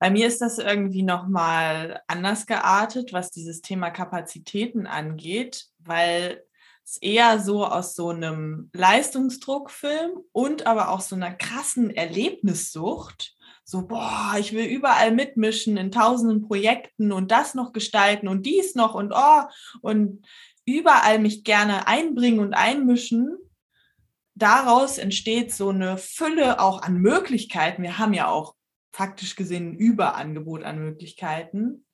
[0.00, 6.44] Bei mir ist das irgendwie nochmal anders geartet, was dieses Thema Kapazitäten angeht, weil
[6.84, 13.36] es eher so aus so einem Leistungsdruckfilm und aber auch so einer krassen Erlebnissucht
[13.70, 18.74] so, boah, ich will überall mitmischen in tausenden Projekten und das noch gestalten und dies
[18.74, 19.42] noch und oh,
[19.82, 20.26] und
[20.64, 23.36] überall mich gerne einbringen und einmischen.
[24.34, 27.82] Daraus entsteht so eine Fülle auch an Möglichkeiten.
[27.82, 28.54] Wir haben ja auch
[28.90, 31.84] faktisch gesehen ein Überangebot an Möglichkeiten.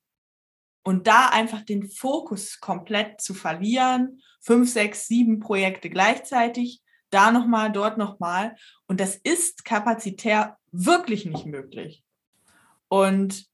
[0.81, 6.81] Und da einfach den Fokus komplett zu verlieren, fünf, sechs, sieben Projekte gleichzeitig,
[7.15, 8.55] da nochmal, dort nochmal.
[8.87, 12.03] Und das ist kapazitär wirklich nicht möglich.
[12.89, 13.45] Und,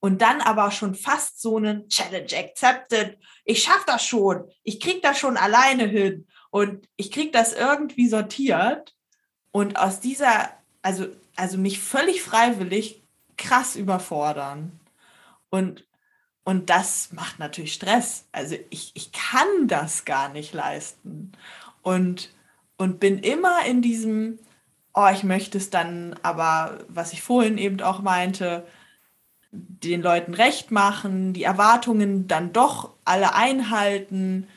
[0.00, 3.18] und dann aber schon fast so einen Challenge accepted.
[3.44, 4.44] Ich schaffe das schon.
[4.62, 6.26] Ich kriege das schon alleine hin.
[6.50, 8.94] Und ich kriege das irgendwie sortiert.
[9.52, 10.50] Und aus dieser,
[10.82, 13.02] also, also mich völlig freiwillig
[13.38, 14.78] krass überfordern.
[15.48, 15.86] Und,
[16.44, 18.26] und das macht natürlich Stress.
[18.32, 21.32] Also ich, ich kann das gar nicht leisten.
[21.80, 22.30] Und,
[22.82, 24.40] und bin immer in diesem,
[24.92, 28.66] oh, ich möchte es dann, aber was ich vorhin eben auch meinte,
[29.52, 34.48] den Leuten recht machen, die Erwartungen dann doch alle einhalten.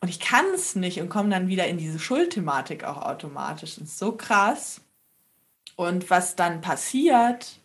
[0.00, 3.76] Und ich kann es nicht und komme dann wieder in diese Schuldthematik auch automatisch.
[3.76, 4.80] Das ist so krass.
[5.76, 7.60] Und was dann passiert,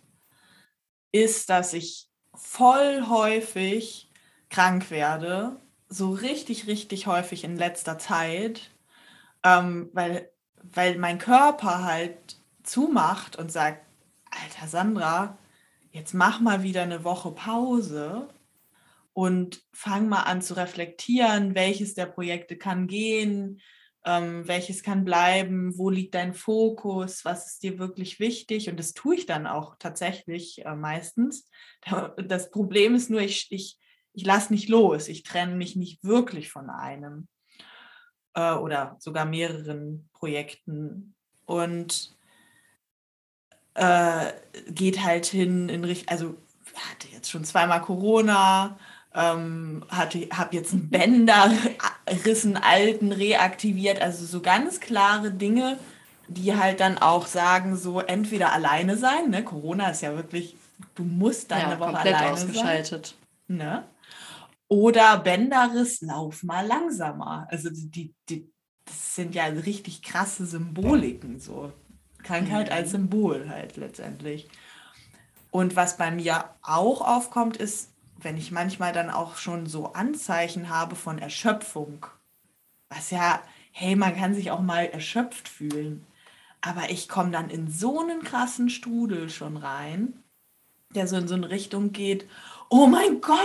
[1.11, 4.11] ist, dass ich voll häufig
[4.49, 5.59] krank werde.
[5.89, 8.69] So richtig, richtig häufig in letzter Zeit.
[9.43, 13.85] Ähm, weil, weil mein Körper halt zumacht und sagt,
[14.31, 15.37] Alter Sandra,
[15.91, 18.29] jetzt mach mal wieder eine Woche Pause
[19.13, 23.61] und fang mal an zu reflektieren, welches der Projekte kann gehen,
[24.05, 28.69] ähm, welches kann bleiben, wo liegt dein Fokus, was ist dir wirklich wichtig.
[28.69, 31.49] Und das tue ich dann auch tatsächlich äh, meistens.
[32.17, 33.77] Das Problem ist nur, ich, ich,
[34.13, 37.27] ich lasse nicht los, ich trenne mich nicht wirklich von einem
[38.35, 41.13] äh, oder sogar mehreren Projekten.
[41.45, 42.15] Und
[43.75, 44.33] äh,
[44.69, 46.35] geht halt hin in Richtung, also
[46.89, 48.77] hatte jetzt schon zweimal Corona,
[49.15, 55.77] ähm, hatte, habe jetzt einen Bänderriss, einen alten reaktiviert, also so ganz klare Dinge,
[56.27, 59.43] die halt dann auch sagen, so entweder alleine sein, ne?
[59.43, 60.55] Corona ist ja wirklich,
[60.95, 63.15] du musst deine ja, Woche alleine ausgeschaltet.
[63.47, 63.57] sein.
[63.57, 63.83] Ne?
[64.73, 67.45] Oder Bänderriss, lauf mal langsamer.
[67.51, 68.51] Also die, die,
[68.85, 71.71] das sind ja richtig krasse Symboliken so.
[72.23, 74.49] Krankheit als Symbol halt letztendlich.
[75.51, 80.69] Und was bei mir auch aufkommt, ist, wenn ich manchmal dann auch schon so Anzeichen
[80.69, 82.07] habe von Erschöpfung.
[82.89, 86.03] Was ja, hey, man kann sich auch mal erschöpft fühlen.
[86.61, 90.23] Aber ich komme dann in so einen krassen Strudel schon rein,
[90.95, 92.27] der so in so eine Richtung geht,
[92.73, 93.37] oh mein Gott,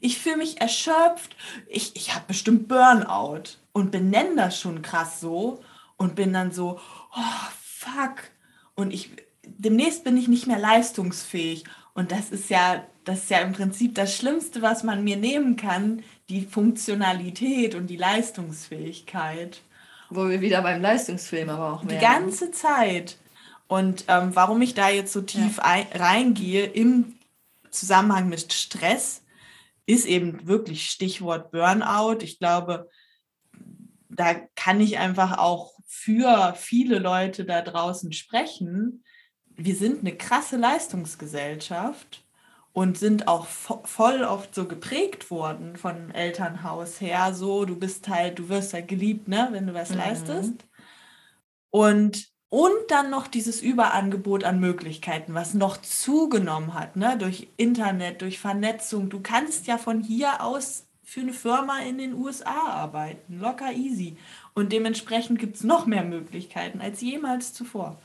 [0.00, 1.34] ich fühle mich erschöpft,
[1.66, 5.62] ich, ich habe bestimmt Burnout und benenne das schon krass so
[5.96, 6.78] und bin dann so,
[7.16, 8.16] oh fuck.
[8.74, 9.10] Und ich,
[9.44, 11.64] demnächst bin ich nicht mehr leistungsfähig.
[11.94, 15.56] Und das ist ja, das ist ja im Prinzip das Schlimmste, was man mir nehmen
[15.56, 19.62] kann, die Funktionalität und die Leistungsfähigkeit.
[20.10, 21.98] Wo wir wieder beim Leistungsfilm aber auch werden.
[21.98, 23.16] Die ganze Zeit.
[23.68, 25.64] Und ähm, warum ich da jetzt so tief ja.
[25.64, 27.14] ein, reingehe im
[27.74, 29.24] Zusammenhang mit Stress,
[29.86, 32.18] ist eben wirklich Stichwort Burnout.
[32.22, 32.88] Ich glaube,
[34.08, 39.04] da kann ich einfach auch für viele Leute da draußen sprechen.
[39.56, 42.24] Wir sind eine krasse Leistungsgesellschaft
[42.72, 47.32] und sind auch voll oft so geprägt worden von Elternhaus her.
[47.34, 49.98] So, du bist halt, du wirst halt geliebt, ne, wenn du was mhm.
[49.98, 50.64] leistest.
[51.70, 58.22] Und, und dann noch dieses Überangebot an Möglichkeiten, was noch zugenommen hat, ne, durch Internet,
[58.22, 59.10] durch Vernetzung.
[59.10, 64.18] Du kannst ja von hier aus für eine Firma in den USA arbeiten, locker easy.
[64.54, 68.00] Und dementsprechend gibt es noch mehr Möglichkeiten als jemals zuvor.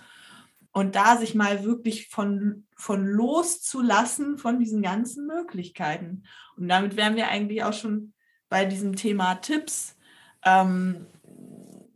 [0.72, 6.24] Und da sich mal wirklich von, von loszulassen von diesen ganzen Möglichkeiten.
[6.58, 8.14] Und damit wären wir eigentlich auch schon
[8.50, 9.96] bei diesem Thema Tipps.
[10.44, 11.06] Ähm,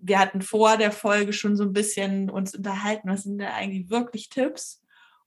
[0.06, 3.90] wir hatten vor der Folge schon so ein bisschen uns unterhalten, was sind da eigentlich
[3.90, 4.82] wirklich Tipps?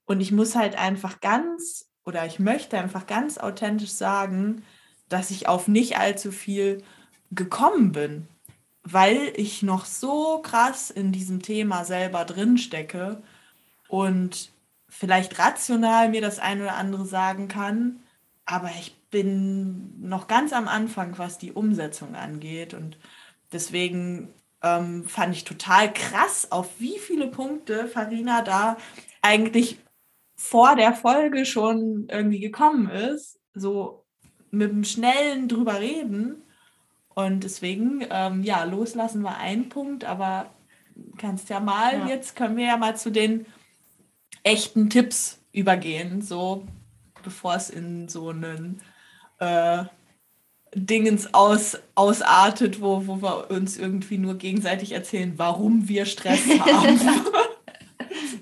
[0.04, 4.62] Und ich muss halt einfach ganz oder ich möchte einfach ganz authentisch sagen,
[5.08, 6.82] dass ich auf nicht allzu viel
[7.32, 8.28] gekommen bin
[8.88, 13.20] weil ich noch so krass in diesem Thema selber drin stecke
[13.88, 14.52] und
[14.88, 17.98] vielleicht rational mir das eine oder andere sagen kann,
[18.44, 22.96] aber ich bin noch ganz am Anfang, was die Umsetzung angeht und
[23.52, 24.32] deswegen
[24.66, 28.76] ähm, fand ich total krass, auf wie viele Punkte Farina da
[29.22, 29.78] eigentlich
[30.36, 34.04] vor der Folge schon irgendwie gekommen ist, so
[34.50, 36.42] mit dem schnellen drüber reden
[37.14, 40.50] und deswegen, ähm, ja, loslassen war ein Punkt, aber
[41.16, 42.06] kannst ja mal, ja.
[42.08, 43.46] jetzt können wir ja mal zu den
[44.42, 46.66] echten Tipps übergehen, so
[47.22, 48.82] bevor es in so einen
[49.38, 49.84] äh,
[50.78, 57.00] Dingens aus, ausartet, wo, wo wir uns irgendwie nur gegenseitig erzählen, warum wir Stress haben.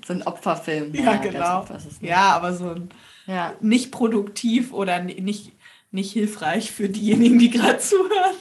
[0.04, 0.92] so ein Opferfilm.
[0.94, 1.64] Ja, ja genau.
[2.00, 2.88] Ja, aber so ein
[3.26, 3.54] ja.
[3.60, 5.52] nicht produktiv oder nicht,
[5.92, 8.34] nicht hilfreich für diejenigen, die gerade zuhören.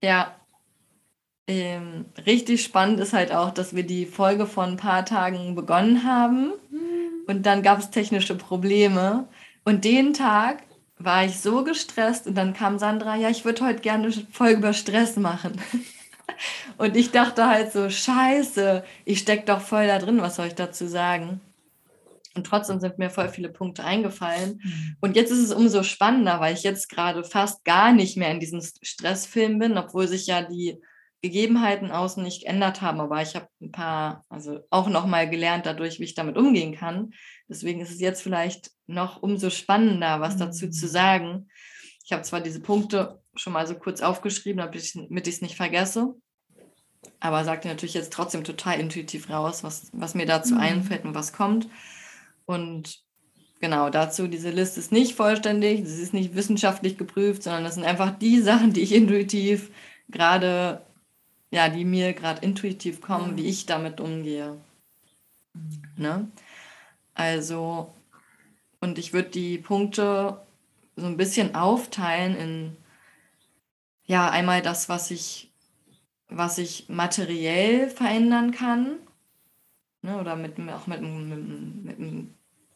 [0.00, 0.36] Ja.
[1.48, 6.04] Ähm, richtig spannend ist halt auch, dass wir die Folge vor ein paar Tagen begonnen
[6.04, 7.24] haben mhm.
[7.26, 9.26] und dann gab es technische Probleme.
[9.64, 10.67] Und den Tag
[10.98, 14.58] war ich so gestresst und dann kam Sandra, ja, ich würde heute gerne eine Folge
[14.58, 15.60] über Stress machen.
[16.78, 20.54] und ich dachte halt so, scheiße, ich stecke doch voll da drin, was soll ich
[20.54, 21.40] dazu sagen?
[22.34, 24.60] Und trotzdem sind mir voll viele Punkte eingefallen.
[24.62, 24.96] Mhm.
[25.00, 28.40] Und jetzt ist es umso spannender, weil ich jetzt gerade fast gar nicht mehr in
[28.40, 30.78] diesem Stressfilm bin, obwohl sich ja die
[31.20, 35.98] Gegebenheiten außen nicht geändert haben, aber ich habe ein paar, also auch nochmal gelernt dadurch,
[35.98, 37.12] wie ich damit umgehen kann.
[37.48, 40.90] Deswegen ist es jetzt vielleicht noch umso spannender, was dazu zu mhm.
[40.90, 41.48] sagen.
[42.04, 44.76] Ich habe zwar diese Punkte schon mal so kurz aufgeschrieben, damit
[45.26, 46.14] ich es nicht vergesse,
[47.20, 50.60] aber sagte natürlich jetzt trotzdem total intuitiv raus, was, was mir dazu mhm.
[50.60, 51.68] einfällt und was kommt.
[52.46, 53.00] Und
[53.60, 57.84] genau dazu, diese Liste ist nicht vollständig, sie ist nicht wissenschaftlich geprüft, sondern das sind
[57.84, 59.70] einfach die Sachen, die ich intuitiv
[60.08, 60.86] gerade
[61.50, 64.56] ja, die mir gerade intuitiv kommen, wie ich damit umgehe.
[65.54, 65.82] Mhm.
[65.96, 66.28] Ne?
[67.14, 67.92] Also,
[68.80, 70.40] und ich würde die Punkte
[70.96, 72.76] so ein bisschen aufteilen in,
[74.04, 75.50] ja, einmal das, was ich,
[76.28, 78.98] was ich materiell verändern kann,
[80.02, 82.26] ne, oder mit, auch mit, mit, mit, mit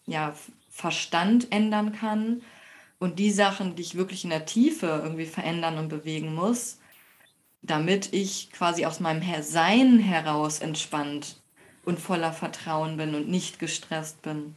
[0.06, 0.34] ja,
[0.70, 2.42] Verstand ändern kann.
[2.98, 6.78] Und die Sachen, die ich wirklich in der Tiefe irgendwie verändern und bewegen muss,
[7.62, 11.40] damit ich quasi aus meinem Sein heraus entspannt
[11.84, 14.56] und voller Vertrauen bin und nicht gestresst bin.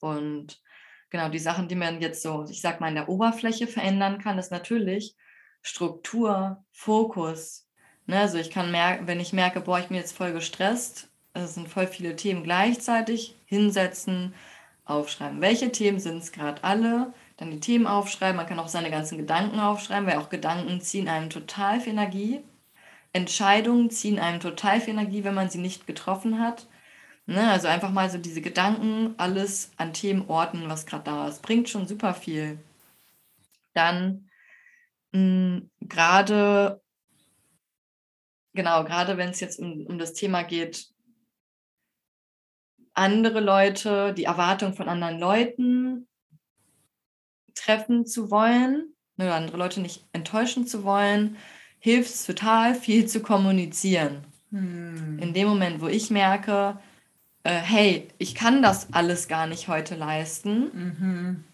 [0.00, 0.60] Und
[1.10, 4.38] genau die Sachen, die man jetzt so, ich sag mal, in der Oberfläche verändern kann,
[4.38, 5.14] ist natürlich
[5.60, 7.68] Struktur, Fokus.
[8.06, 11.54] Ne, also ich kann merken, wenn ich merke, boah, ich bin jetzt voll gestresst, es
[11.54, 14.34] sind voll viele Themen gleichzeitig, hinsetzen,
[14.84, 15.40] aufschreiben.
[15.40, 17.12] Welche Themen sind es gerade alle?
[17.42, 18.36] Dann die Themen aufschreiben.
[18.36, 22.40] Man kann auch seine ganzen Gedanken aufschreiben, weil auch Gedanken ziehen einem total viel Energie.
[23.12, 26.68] Entscheidungen ziehen einem total viel Energie, wenn man sie nicht getroffen hat.
[27.26, 27.50] Ne?
[27.50, 31.42] Also einfach mal so diese Gedanken, alles an Themen orten, was gerade da ist.
[31.42, 32.58] Bringt schon super viel.
[33.74, 34.28] Dann
[35.12, 36.80] hm, gerade,
[38.54, 40.88] genau, gerade wenn es jetzt um, um das Thema geht,
[42.94, 46.08] andere Leute, die Erwartung von anderen Leuten,
[47.54, 51.36] treffen zu wollen oder ne, andere Leute nicht enttäuschen zu wollen,
[51.78, 54.24] hilft es total viel zu kommunizieren.
[54.50, 55.18] Hm.
[55.20, 56.78] In dem Moment, wo ich merke,
[57.44, 61.44] äh, hey, ich kann das alles gar nicht heute leisten, mhm.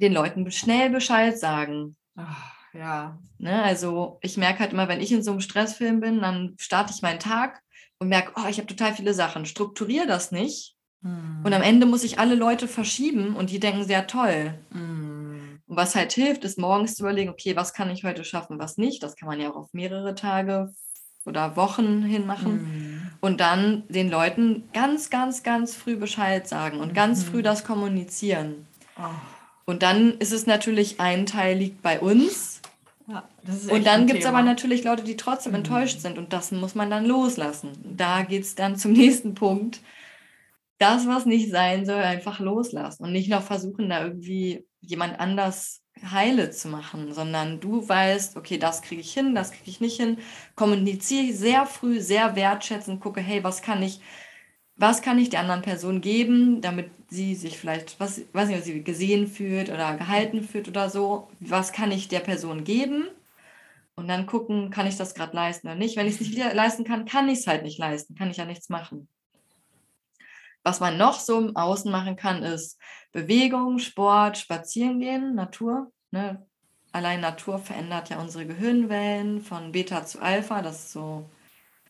[0.00, 1.96] den Leuten schnell Bescheid sagen.
[2.16, 3.18] Ach, ja.
[3.38, 6.92] Ne, also ich merke halt immer, wenn ich in so einem Stressfilm bin, dann starte
[6.94, 7.62] ich meinen Tag
[7.98, 9.46] und merke, oh, ich habe total viele Sachen.
[9.46, 11.40] Strukturiere das nicht Mhm.
[11.44, 14.54] Und am Ende muss ich alle Leute verschieben und die denken sehr toll.
[14.70, 15.60] Mhm.
[15.66, 18.78] Und was halt hilft, ist morgens zu überlegen, okay, was kann ich heute schaffen, was
[18.78, 19.02] nicht.
[19.02, 20.72] Das kann man ja auch auf mehrere Tage
[21.24, 22.52] oder Wochen hin machen.
[22.52, 23.10] Mhm.
[23.20, 27.44] Und dann den Leuten ganz, ganz, ganz früh Bescheid sagen und ganz früh mhm.
[27.44, 28.66] das kommunizieren.
[28.96, 29.02] Oh.
[29.64, 32.60] Und dann ist es natürlich, ein Teil liegt bei uns.
[33.08, 33.24] Ja,
[33.68, 35.58] und dann gibt es aber natürlich Leute, die trotzdem mhm.
[35.58, 37.70] enttäuscht sind und das muss man dann loslassen.
[37.96, 39.80] Da geht es dann zum nächsten Punkt
[40.82, 45.82] das, was nicht sein soll, einfach loslassen und nicht noch versuchen, da irgendwie jemand anders
[46.10, 49.96] heile zu machen, sondern du weißt, okay, das kriege ich hin, das kriege ich nicht
[50.00, 50.18] hin,
[50.56, 54.00] kommuniziere sehr früh, sehr wertschätzend, gucke, hey, was kann ich,
[54.76, 58.64] was kann ich der anderen Person geben, damit sie sich vielleicht, was, weiß nicht, ob
[58.64, 63.04] sie gesehen fühlt oder gehalten fühlt oder so, was kann ich der Person geben?
[63.94, 65.96] Und dann gucken, kann ich das gerade leisten oder nicht.
[65.96, 68.46] Wenn ich es nicht leisten kann, kann ich es halt nicht leisten, kann ich ja
[68.46, 69.08] nichts machen.
[70.62, 72.78] Was man noch so im Außen machen kann, ist
[73.10, 75.90] Bewegung, Sport, Spazieren gehen, Natur.
[76.10, 76.46] Ne?
[76.92, 80.62] Allein Natur verändert ja unsere Gehirnwellen von Beta zu Alpha.
[80.62, 81.28] Das ist so,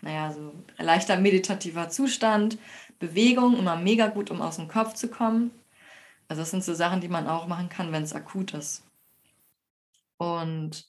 [0.01, 2.59] naja, so ein leichter meditativer Zustand.
[2.99, 5.51] Bewegung, immer mega gut, um aus dem Kopf zu kommen.
[6.29, 8.85] Also das sind so Sachen, die man auch machen kann, wenn es akut ist.
[10.17, 10.89] Und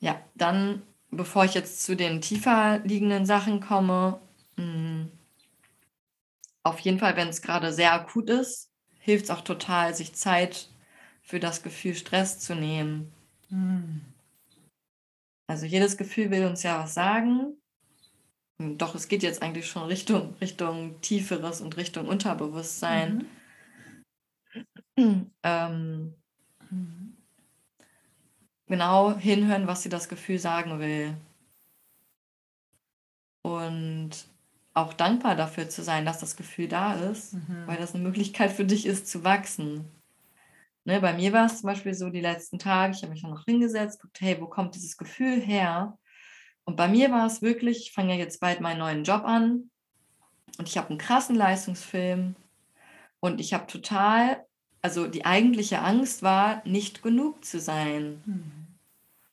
[0.00, 4.20] ja, dann, bevor ich jetzt zu den tiefer liegenden Sachen komme,
[4.56, 5.12] mh, hm,
[6.68, 10.68] auf jeden Fall, wenn es gerade sehr akut ist, hilft es auch total, sich Zeit
[11.22, 13.12] für das Gefühl Stress zu nehmen.
[13.50, 14.02] Mhm.
[15.46, 17.56] Also jedes Gefühl will uns ja was sagen.
[18.58, 23.26] Doch es geht jetzt eigentlich schon Richtung, Richtung Tieferes und Richtung Unterbewusstsein.
[24.96, 25.30] Mhm.
[25.44, 26.14] Ähm,
[26.70, 27.16] mhm.
[28.66, 31.16] Genau hinhören, was dir das Gefühl sagen will.
[33.42, 34.10] Und
[34.78, 37.66] auch dankbar dafür zu sein, dass das Gefühl da ist, mhm.
[37.66, 39.84] weil das eine Möglichkeit für dich ist, zu wachsen.
[40.84, 43.32] Ne, bei mir war es zum Beispiel so die letzten Tage, ich habe mich dann
[43.32, 45.98] noch hingesetzt, guckt, hey, wo kommt dieses Gefühl her?
[46.64, 49.70] Und bei mir war es wirklich, ich fange ja jetzt bald meinen neuen Job an
[50.58, 52.36] und ich habe einen krassen Leistungsfilm
[53.20, 54.44] und ich habe total,
[54.82, 58.22] also die eigentliche Angst war, nicht genug zu sein.
[58.24, 58.57] Mhm.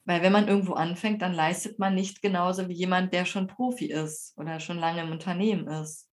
[0.06, 3.88] Weil wenn man irgendwo anfängt, dann leistet man nicht genauso wie jemand, der schon Profi
[3.88, 6.10] ist oder schon lange im Unternehmen ist.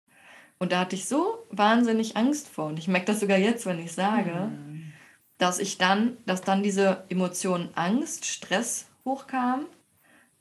[0.58, 2.66] Und da hatte ich so wahnsinnig Angst vor.
[2.66, 4.92] Und ich merke das sogar jetzt, wenn ich sage, mhm.
[5.36, 9.66] dass ich dann, dass dann diese Emotion Angst, Stress hochkam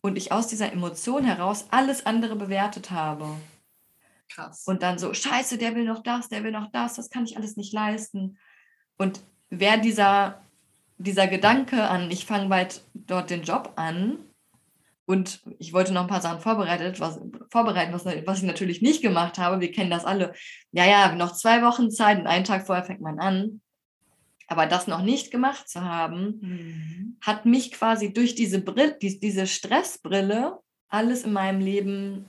[0.01, 3.25] und ich aus dieser Emotion heraus alles andere bewertet habe.
[4.29, 4.63] Krass.
[4.65, 7.35] Und dann so, scheiße, der will noch das, der will noch das, das kann ich
[7.35, 8.37] alles nicht leisten.
[8.97, 10.41] Und wer dieser,
[11.03, 14.17] dieser Gedanke an, ich fange bald dort den Job an
[15.05, 19.01] und ich wollte noch ein paar Sachen vorbereitet, was, vorbereiten, was, was ich natürlich nicht
[19.01, 19.59] gemacht habe.
[19.59, 20.33] Wir kennen das alle.
[20.71, 23.61] Ja, ja, noch zwei Wochen Zeit und einen Tag vorher fängt man an.
[24.47, 27.17] Aber das noch nicht gemacht zu haben, Mhm.
[27.21, 32.25] hat mich quasi durch diese Brille, die, diese Stressbrille, alles in meinem Leben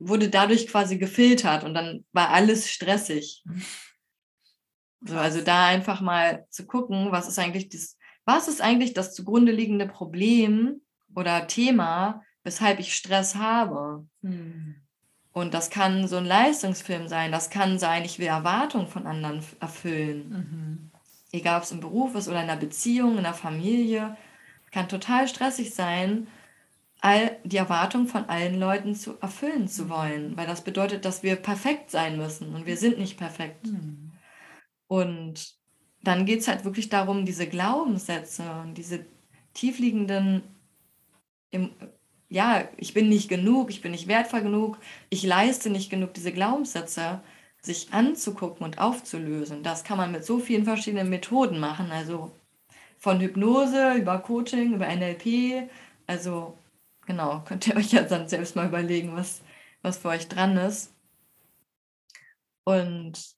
[0.00, 3.44] wurde dadurch quasi gefiltert und dann war alles stressig.
[5.06, 9.14] So, also da einfach mal zu gucken, was ist eigentlich das, was ist eigentlich das
[9.14, 10.80] zugrunde liegende Problem
[11.14, 14.06] oder Thema, weshalb ich Stress habe.
[14.22, 14.76] Mhm.
[15.32, 19.42] Und das kann so ein Leistungsfilm sein, das kann sein, ich will Erwartungen von anderen
[19.60, 20.28] erfüllen.
[20.30, 20.90] Mhm.
[21.32, 24.16] Egal, ob es im Beruf ist oder in einer Beziehung, in der Familie.
[24.70, 26.28] Kann total stressig sein,
[27.00, 30.36] all die Erwartungen von allen Leuten zu erfüllen zu wollen.
[30.36, 33.66] Weil das bedeutet, dass wir perfekt sein müssen und wir sind nicht perfekt.
[33.66, 34.13] Mhm.
[34.86, 35.54] Und
[36.02, 39.06] dann geht es halt wirklich darum, diese Glaubenssätze und diese
[39.54, 40.42] tiefliegenden,
[41.50, 41.70] im,
[42.28, 44.78] ja, ich bin nicht genug, ich bin nicht wertvoll genug,
[45.08, 47.22] ich leiste nicht genug, diese Glaubenssätze
[47.62, 49.62] sich anzugucken und aufzulösen.
[49.62, 51.90] Das kann man mit so vielen verschiedenen Methoden machen.
[51.90, 52.32] Also
[52.98, 55.70] von Hypnose über Coaching, über NLP.
[56.06, 56.58] Also
[57.06, 59.42] genau, könnt ihr euch ja dann selbst mal überlegen, was,
[59.82, 60.92] was für euch dran ist.
[62.64, 63.33] Und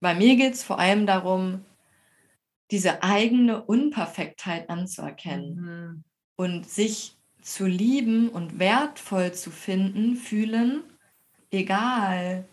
[0.00, 1.64] bei mir geht es vor allem darum,
[2.70, 6.04] diese eigene Unperfektheit anzuerkennen Mhm.
[6.36, 10.82] und sich zu lieben und wertvoll zu finden, fühlen,
[11.50, 12.44] egal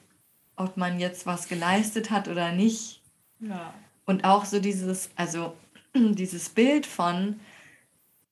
[0.56, 3.02] ob man jetzt was geleistet hat oder nicht.
[3.40, 3.74] Ja.
[4.06, 5.58] Und auch so dieses, also
[5.96, 7.40] dieses Bild von,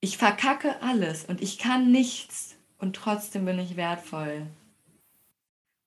[0.01, 4.45] ich verkacke alles und ich kann nichts und trotzdem bin ich wertvoll.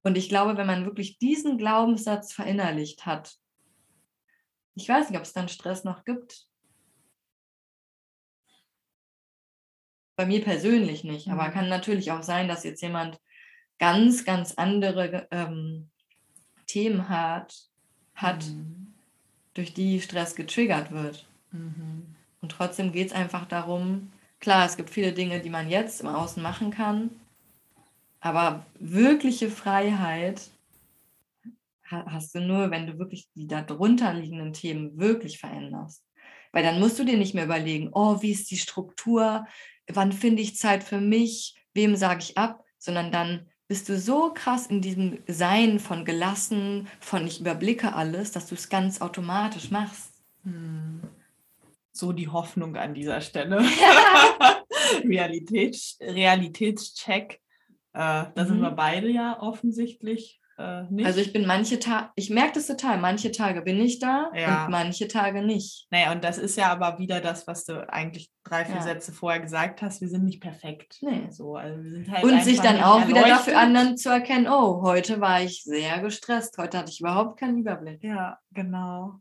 [0.04, 3.36] Und ich glaube, wenn man wirklich diesen Glaubenssatz verinnerlicht hat,
[4.76, 6.46] ich weiß nicht, ob es dann Stress noch gibt.
[10.16, 11.52] Bei mir persönlich nicht, aber Mhm.
[11.52, 13.18] kann natürlich auch sein, dass jetzt jemand
[13.78, 15.90] ganz, ganz andere ähm,
[16.66, 17.54] Themen hat,
[18.14, 18.94] hat Mhm.
[19.54, 21.26] durch die Stress getriggert wird.
[21.50, 22.14] Mhm.
[22.42, 26.08] Und trotzdem geht es einfach darum, klar, es gibt viele Dinge, die man jetzt im
[26.08, 27.10] Außen machen kann,
[28.24, 30.40] aber wirkliche Freiheit
[31.90, 36.02] ha- hast du nur, wenn du wirklich die darunter liegenden Themen wirklich veränderst.
[36.50, 39.46] Weil dann musst du dir nicht mehr überlegen, oh, wie ist die Struktur,
[39.92, 44.32] wann finde ich Zeit für mich, wem sage ich ab, sondern dann bist du so
[44.32, 49.70] krass in diesem Sein von gelassen, von ich überblicke alles, dass du es ganz automatisch
[49.70, 50.24] machst.
[50.44, 51.02] Mhm.
[51.92, 53.58] So die Hoffnung an dieser Stelle.
[55.04, 57.42] Realitäts Realitätscheck.
[57.94, 58.62] Äh, da sind Mhm.
[58.62, 61.04] wir beide ja offensichtlich äh, nicht.
[61.04, 64.64] Also ich bin manche Tage, ich merke das total, manche Tage bin ich da Ja.
[64.66, 65.88] und manche Tage nicht.
[65.90, 68.82] Naja, und das ist ja aber wieder das, was du eigentlich drei, vier Ja.
[68.82, 70.00] Sätze vorher gesagt hast.
[70.00, 70.98] Wir sind nicht perfekt.
[71.02, 71.26] Nee.
[71.30, 74.82] So, also wir sind halt Und sich dann auch wieder dafür anderen zu erkennen, oh,
[74.82, 78.04] heute war ich sehr gestresst, heute hatte ich überhaupt keinen Überblick.
[78.04, 79.20] Ja, genau.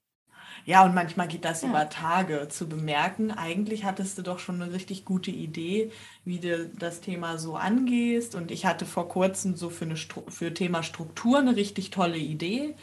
[0.65, 1.69] Ja, und manchmal geht das Ja.
[1.69, 3.31] über Tage zu bemerken.
[3.31, 5.91] Eigentlich hattest du doch schon eine richtig gute Idee,
[6.25, 8.35] wie du das Thema so angehst.
[8.35, 12.17] Und ich hatte vor kurzem so für, eine Stru für Thema Struktur eine richtig tolle
[12.17, 12.75] Idee,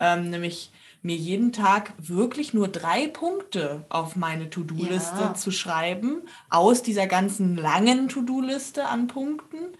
[0.00, 0.72] ähm, nämlich
[1.02, 5.34] mir jeden Tag wirklich nur drei Punkte auf meine To-Do-Liste Ja.
[5.34, 9.76] zu schreiben, aus dieser ganzen langen To-Do-Liste an Punkten.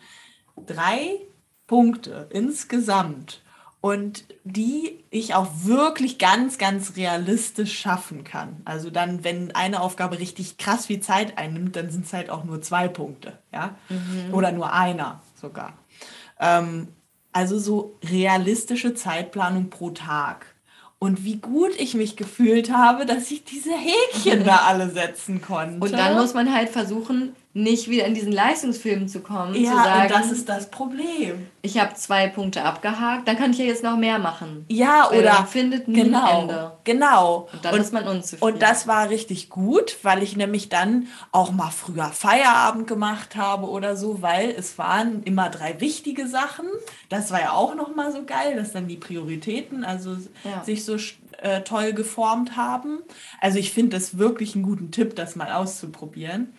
[0.67, 1.21] Drei
[1.69, 3.44] Punkte insgesamt.
[3.85, 8.63] Und die ich auch wirklich ganz, ganz realistisch schaffen kann.
[8.65, 12.45] Also dann, wenn eine Aufgabe richtig krass viel Zeit einnimmt, dann sind es halt auch
[12.45, 13.75] nur zwei Punkte, ja.
[14.33, 15.75] Oder nur einer sogar.
[16.41, 16.89] Ähm,
[17.33, 20.47] also so realistische Zeitplanung pro Tag.
[20.99, 25.85] Und wie gut ich mich gefühlt habe, dass ich diese Häkchen da alle setzen konnte.
[25.85, 29.75] Und dann muss man halt versuchen, nicht wieder in diesen Leistungsfilm zu kommen, zu ja,
[29.85, 31.47] sagen, und das ist das Problem.
[31.63, 34.65] ich habe zwei Punkte abgehakt, dann kann ich ja jetzt noch mehr machen.
[34.69, 36.73] Ja, Weil oder findet nie genau, Ende.
[36.83, 37.49] genau.
[37.53, 38.43] Und dann ist man unzufrieden.
[38.55, 43.69] Und das war richtig gut, weil ich nämlich dann auch mal früher Feierabend gemacht habe
[43.69, 46.67] oder so, weil es waren immer drei wichtige Sachen.
[47.09, 50.65] Das war ja auch noch mal so geil, dass dann die Prioritäten also Ja.
[50.65, 50.97] sich so
[51.41, 52.99] äh, toll geformt haben.
[53.41, 56.55] Also ich finde das wirklich einen guten Tipp, das mal auszuprobieren.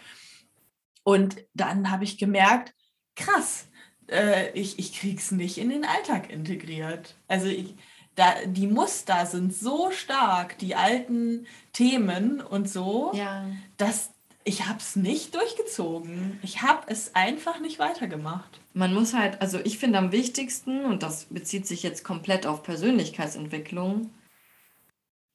[1.05, 2.73] Und dann habe ich gemerkt,
[3.15, 3.67] krass,
[4.09, 7.15] äh, ich, ich krieg's nicht in den Alltag integriert.
[7.27, 7.75] Also ich,
[8.15, 13.45] da, die Muster sind so stark, die alten Themen und so, ja.
[13.77, 14.09] dass
[14.43, 16.39] ich habe es nicht durchgezogen.
[16.41, 18.59] Ich habe es einfach nicht weitergemacht.
[18.73, 22.63] Man muss halt, also ich finde am wichtigsten, und das bezieht sich jetzt komplett auf
[22.63, 24.09] Persönlichkeitsentwicklung,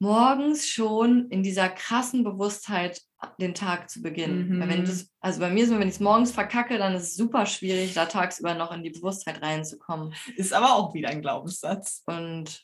[0.01, 3.01] morgens schon in dieser krassen Bewusstheit
[3.39, 4.49] den Tag zu beginnen.
[4.49, 4.69] Mhm.
[4.69, 7.45] Wenn das, also bei mir ist, wenn ich es morgens verkacke, dann ist es super
[7.45, 10.15] schwierig, da tagsüber noch in die Bewusstheit reinzukommen.
[10.37, 12.03] Ist aber auch wieder ein Glaubenssatz.
[12.07, 12.63] Und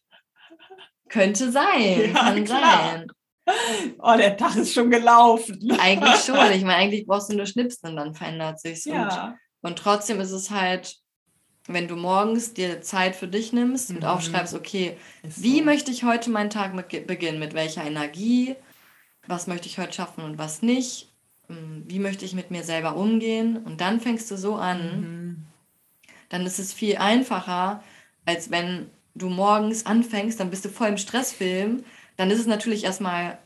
[1.09, 2.91] könnte sein, ja, kann klar.
[2.91, 3.07] sein.
[3.99, 5.71] Oh, der Tag ist schon gelaufen.
[5.79, 6.51] Eigentlich schon.
[6.53, 9.37] Ich meine, eigentlich brauchst du nur schnipsen und dann verändert sich ja.
[9.61, 10.97] Und, und trotzdem ist es halt,
[11.69, 13.97] wenn du morgens dir Zeit für dich nimmst mhm.
[13.97, 15.65] und aufschreibst, okay, ist wie so.
[15.65, 17.39] möchte ich heute meinen Tag mit, beginnen?
[17.39, 18.57] Mit welcher Energie?
[19.27, 21.09] Was möchte ich heute schaffen und was nicht?
[21.49, 23.57] Hm, wie möchte ich mit mir selber umgehen?
[23.57, 25.01] Und dann fängst du so an.
[25.01, 25.37] Mhm.
[26.29, 27.83] Dann ist es viel einfacher,
[28.25, 31.85] als wenn du morgens anfängst, dann bist du voll im Stressfilm
[32.17, 33.39] dann ist es natürlich erstmal,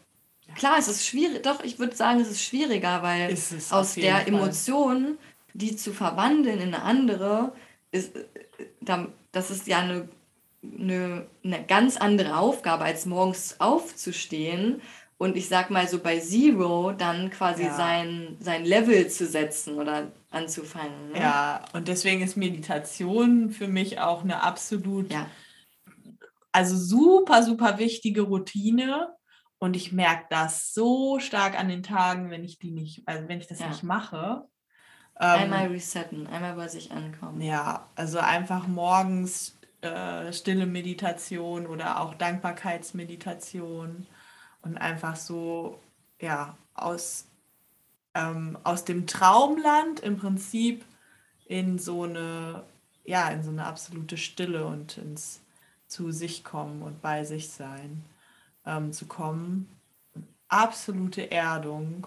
[0.54, 4.16] klar, es ist schwierig, doch, ich würde sagen, es ist schwieriger, weil ist aus der
[4.16, 4.28] Fall.
[4.28, 5.18] Emotion,
[5.54, 7.52] die zu verwandeln in eine andere,
[7.92, 8.12] ist,
[9.32, 10.08] das ist ja eine,
[10.62, 14.80] eine, eine ganz andere Aufgabe, als morgens aufzustehen
[15.18, 17.76] und ich sag mal so bei Zero dann quasi ja.
[17.76, 21.12] sein, sein Level zu setzen oder anzufangen.
[21.12, 21.20] Ne?
[21.20, 25.26] Ja, und deswegen ist Meditation für mich auch eine absolut ja
[26.52, 29.14] also super, super wichtige Routine.
[29.58, 33.40] Und ich merke das so stark an den Tagen, wenn ich die nicht, also wenn
[33.40, 33.68] ich das ja.
[33.68, 34.48] nicht mache.
[35.20, 37.40] Einmal ähm, resetten, einmal bei sich ankommen.
[37.40, 44.06] Ja, also einfach morgens äh, stille Meditation oder auch Dankbarkeitsmeditation
[44.62, 45.80] und einfach so,
[46.20, 47.26] ja, aus,
[48.14, 50.84] ähm, aus dem Traumland im Prinzip
[51.46, 52.62] in so eine,
[53.04, 55.40] ja, in so eine absolute Stille und ins
[55.86, 58.04] zu sich kommen und bei sich sein
[58.64, 59.68] ähm, zu kommen.
[60.48, 62.06] Absolute Erdung.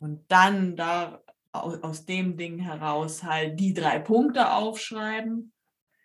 [0.00, 1.20] Und dann da
[1.52, 5.52] aus, dem Ding heraus halt die drei Punkte aufschreiben.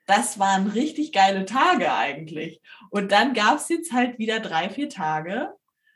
[0.06, 2.62] Das waren richtig geile Tage eigentlich.
[2.90, 5.54] Und dann gab es jetzt halt wieder drei, vier Tage,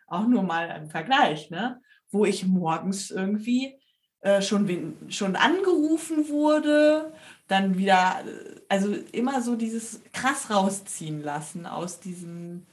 [0.07, 1.81] auch nur mal im Vergleich, ne?
[2.09, 3.77] wo ich morgens irgendwie
[4.21, 7.13] äh, schon, schon angerufen wurde,
[7.47, 8.23] dann wieder,
[8.69, 12.65] also immer so dieses krass rausziehen lassen aus diesem,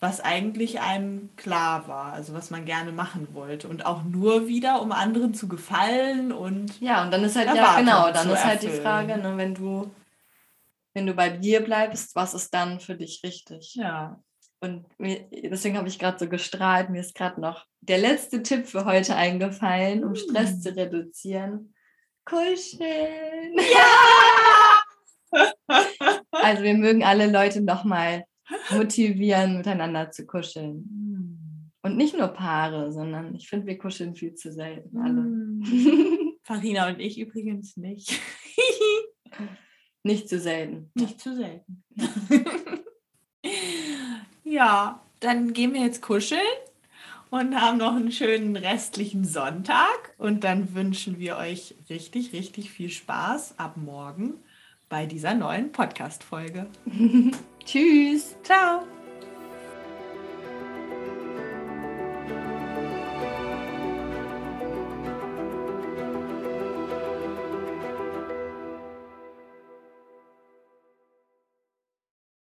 [0.00, 4.80] was eigentlich einem klar war, also was man gerne machen wollte und auch nur wieder,
[4.80, 8.62] um anderen zu gefallen und ja und dann ist halt ja genau, dann ist halt
[8.62, 9.90] die Frage, ne, wenn du
[10.94, 13.76] wenn du bei dir bleibst, was ist dann für dich richtig?
[13.76, 14.20] Ja.
[14.60, 16.90] Und mir, deswegen habe ich gerade so gestrahlt.
[16.90, 20.60] Mir ist gerade noch der letzte Tipp für heute eingefallen, um Stress mm.
[20.60, 21.74] zu reduzieren.
[22.24, 23.54] Kuscheln.
[25.30, 25.44] Ja!
[26.32, 28.24] also wir mögen alle Leute nochmal
[28.70, 30.78] motivieren, miteinander zu kuscheln.
[30.78, 31.70] Mm.
[31.82, 35.22] Und nicht nur Paare, sondern ich finde, wir kuscheln viel zu selten alle.
[35.22, 36.38] Mm.
[36.42, 38.18] Farina und ich übrigens nicht.
[40.02, 40.90] nicht zu selten.
[40.94, 41.84] Nicht zu selten.
[44.44, 46.40] ja, dann gehen wir jetzt kuscheln
[47.30, 50.14] und haben noch einen schönen restlichen Sonntag.
[50.16, 54.34] Und dann wünschen wir euch richtig, richtig viel Spaß ab morgen
[54.88, 56.66] bei dieser neuen Podcast-Folge.
[57.64, 58.36] Tschüss.
[58.42, 58.97] Ciao.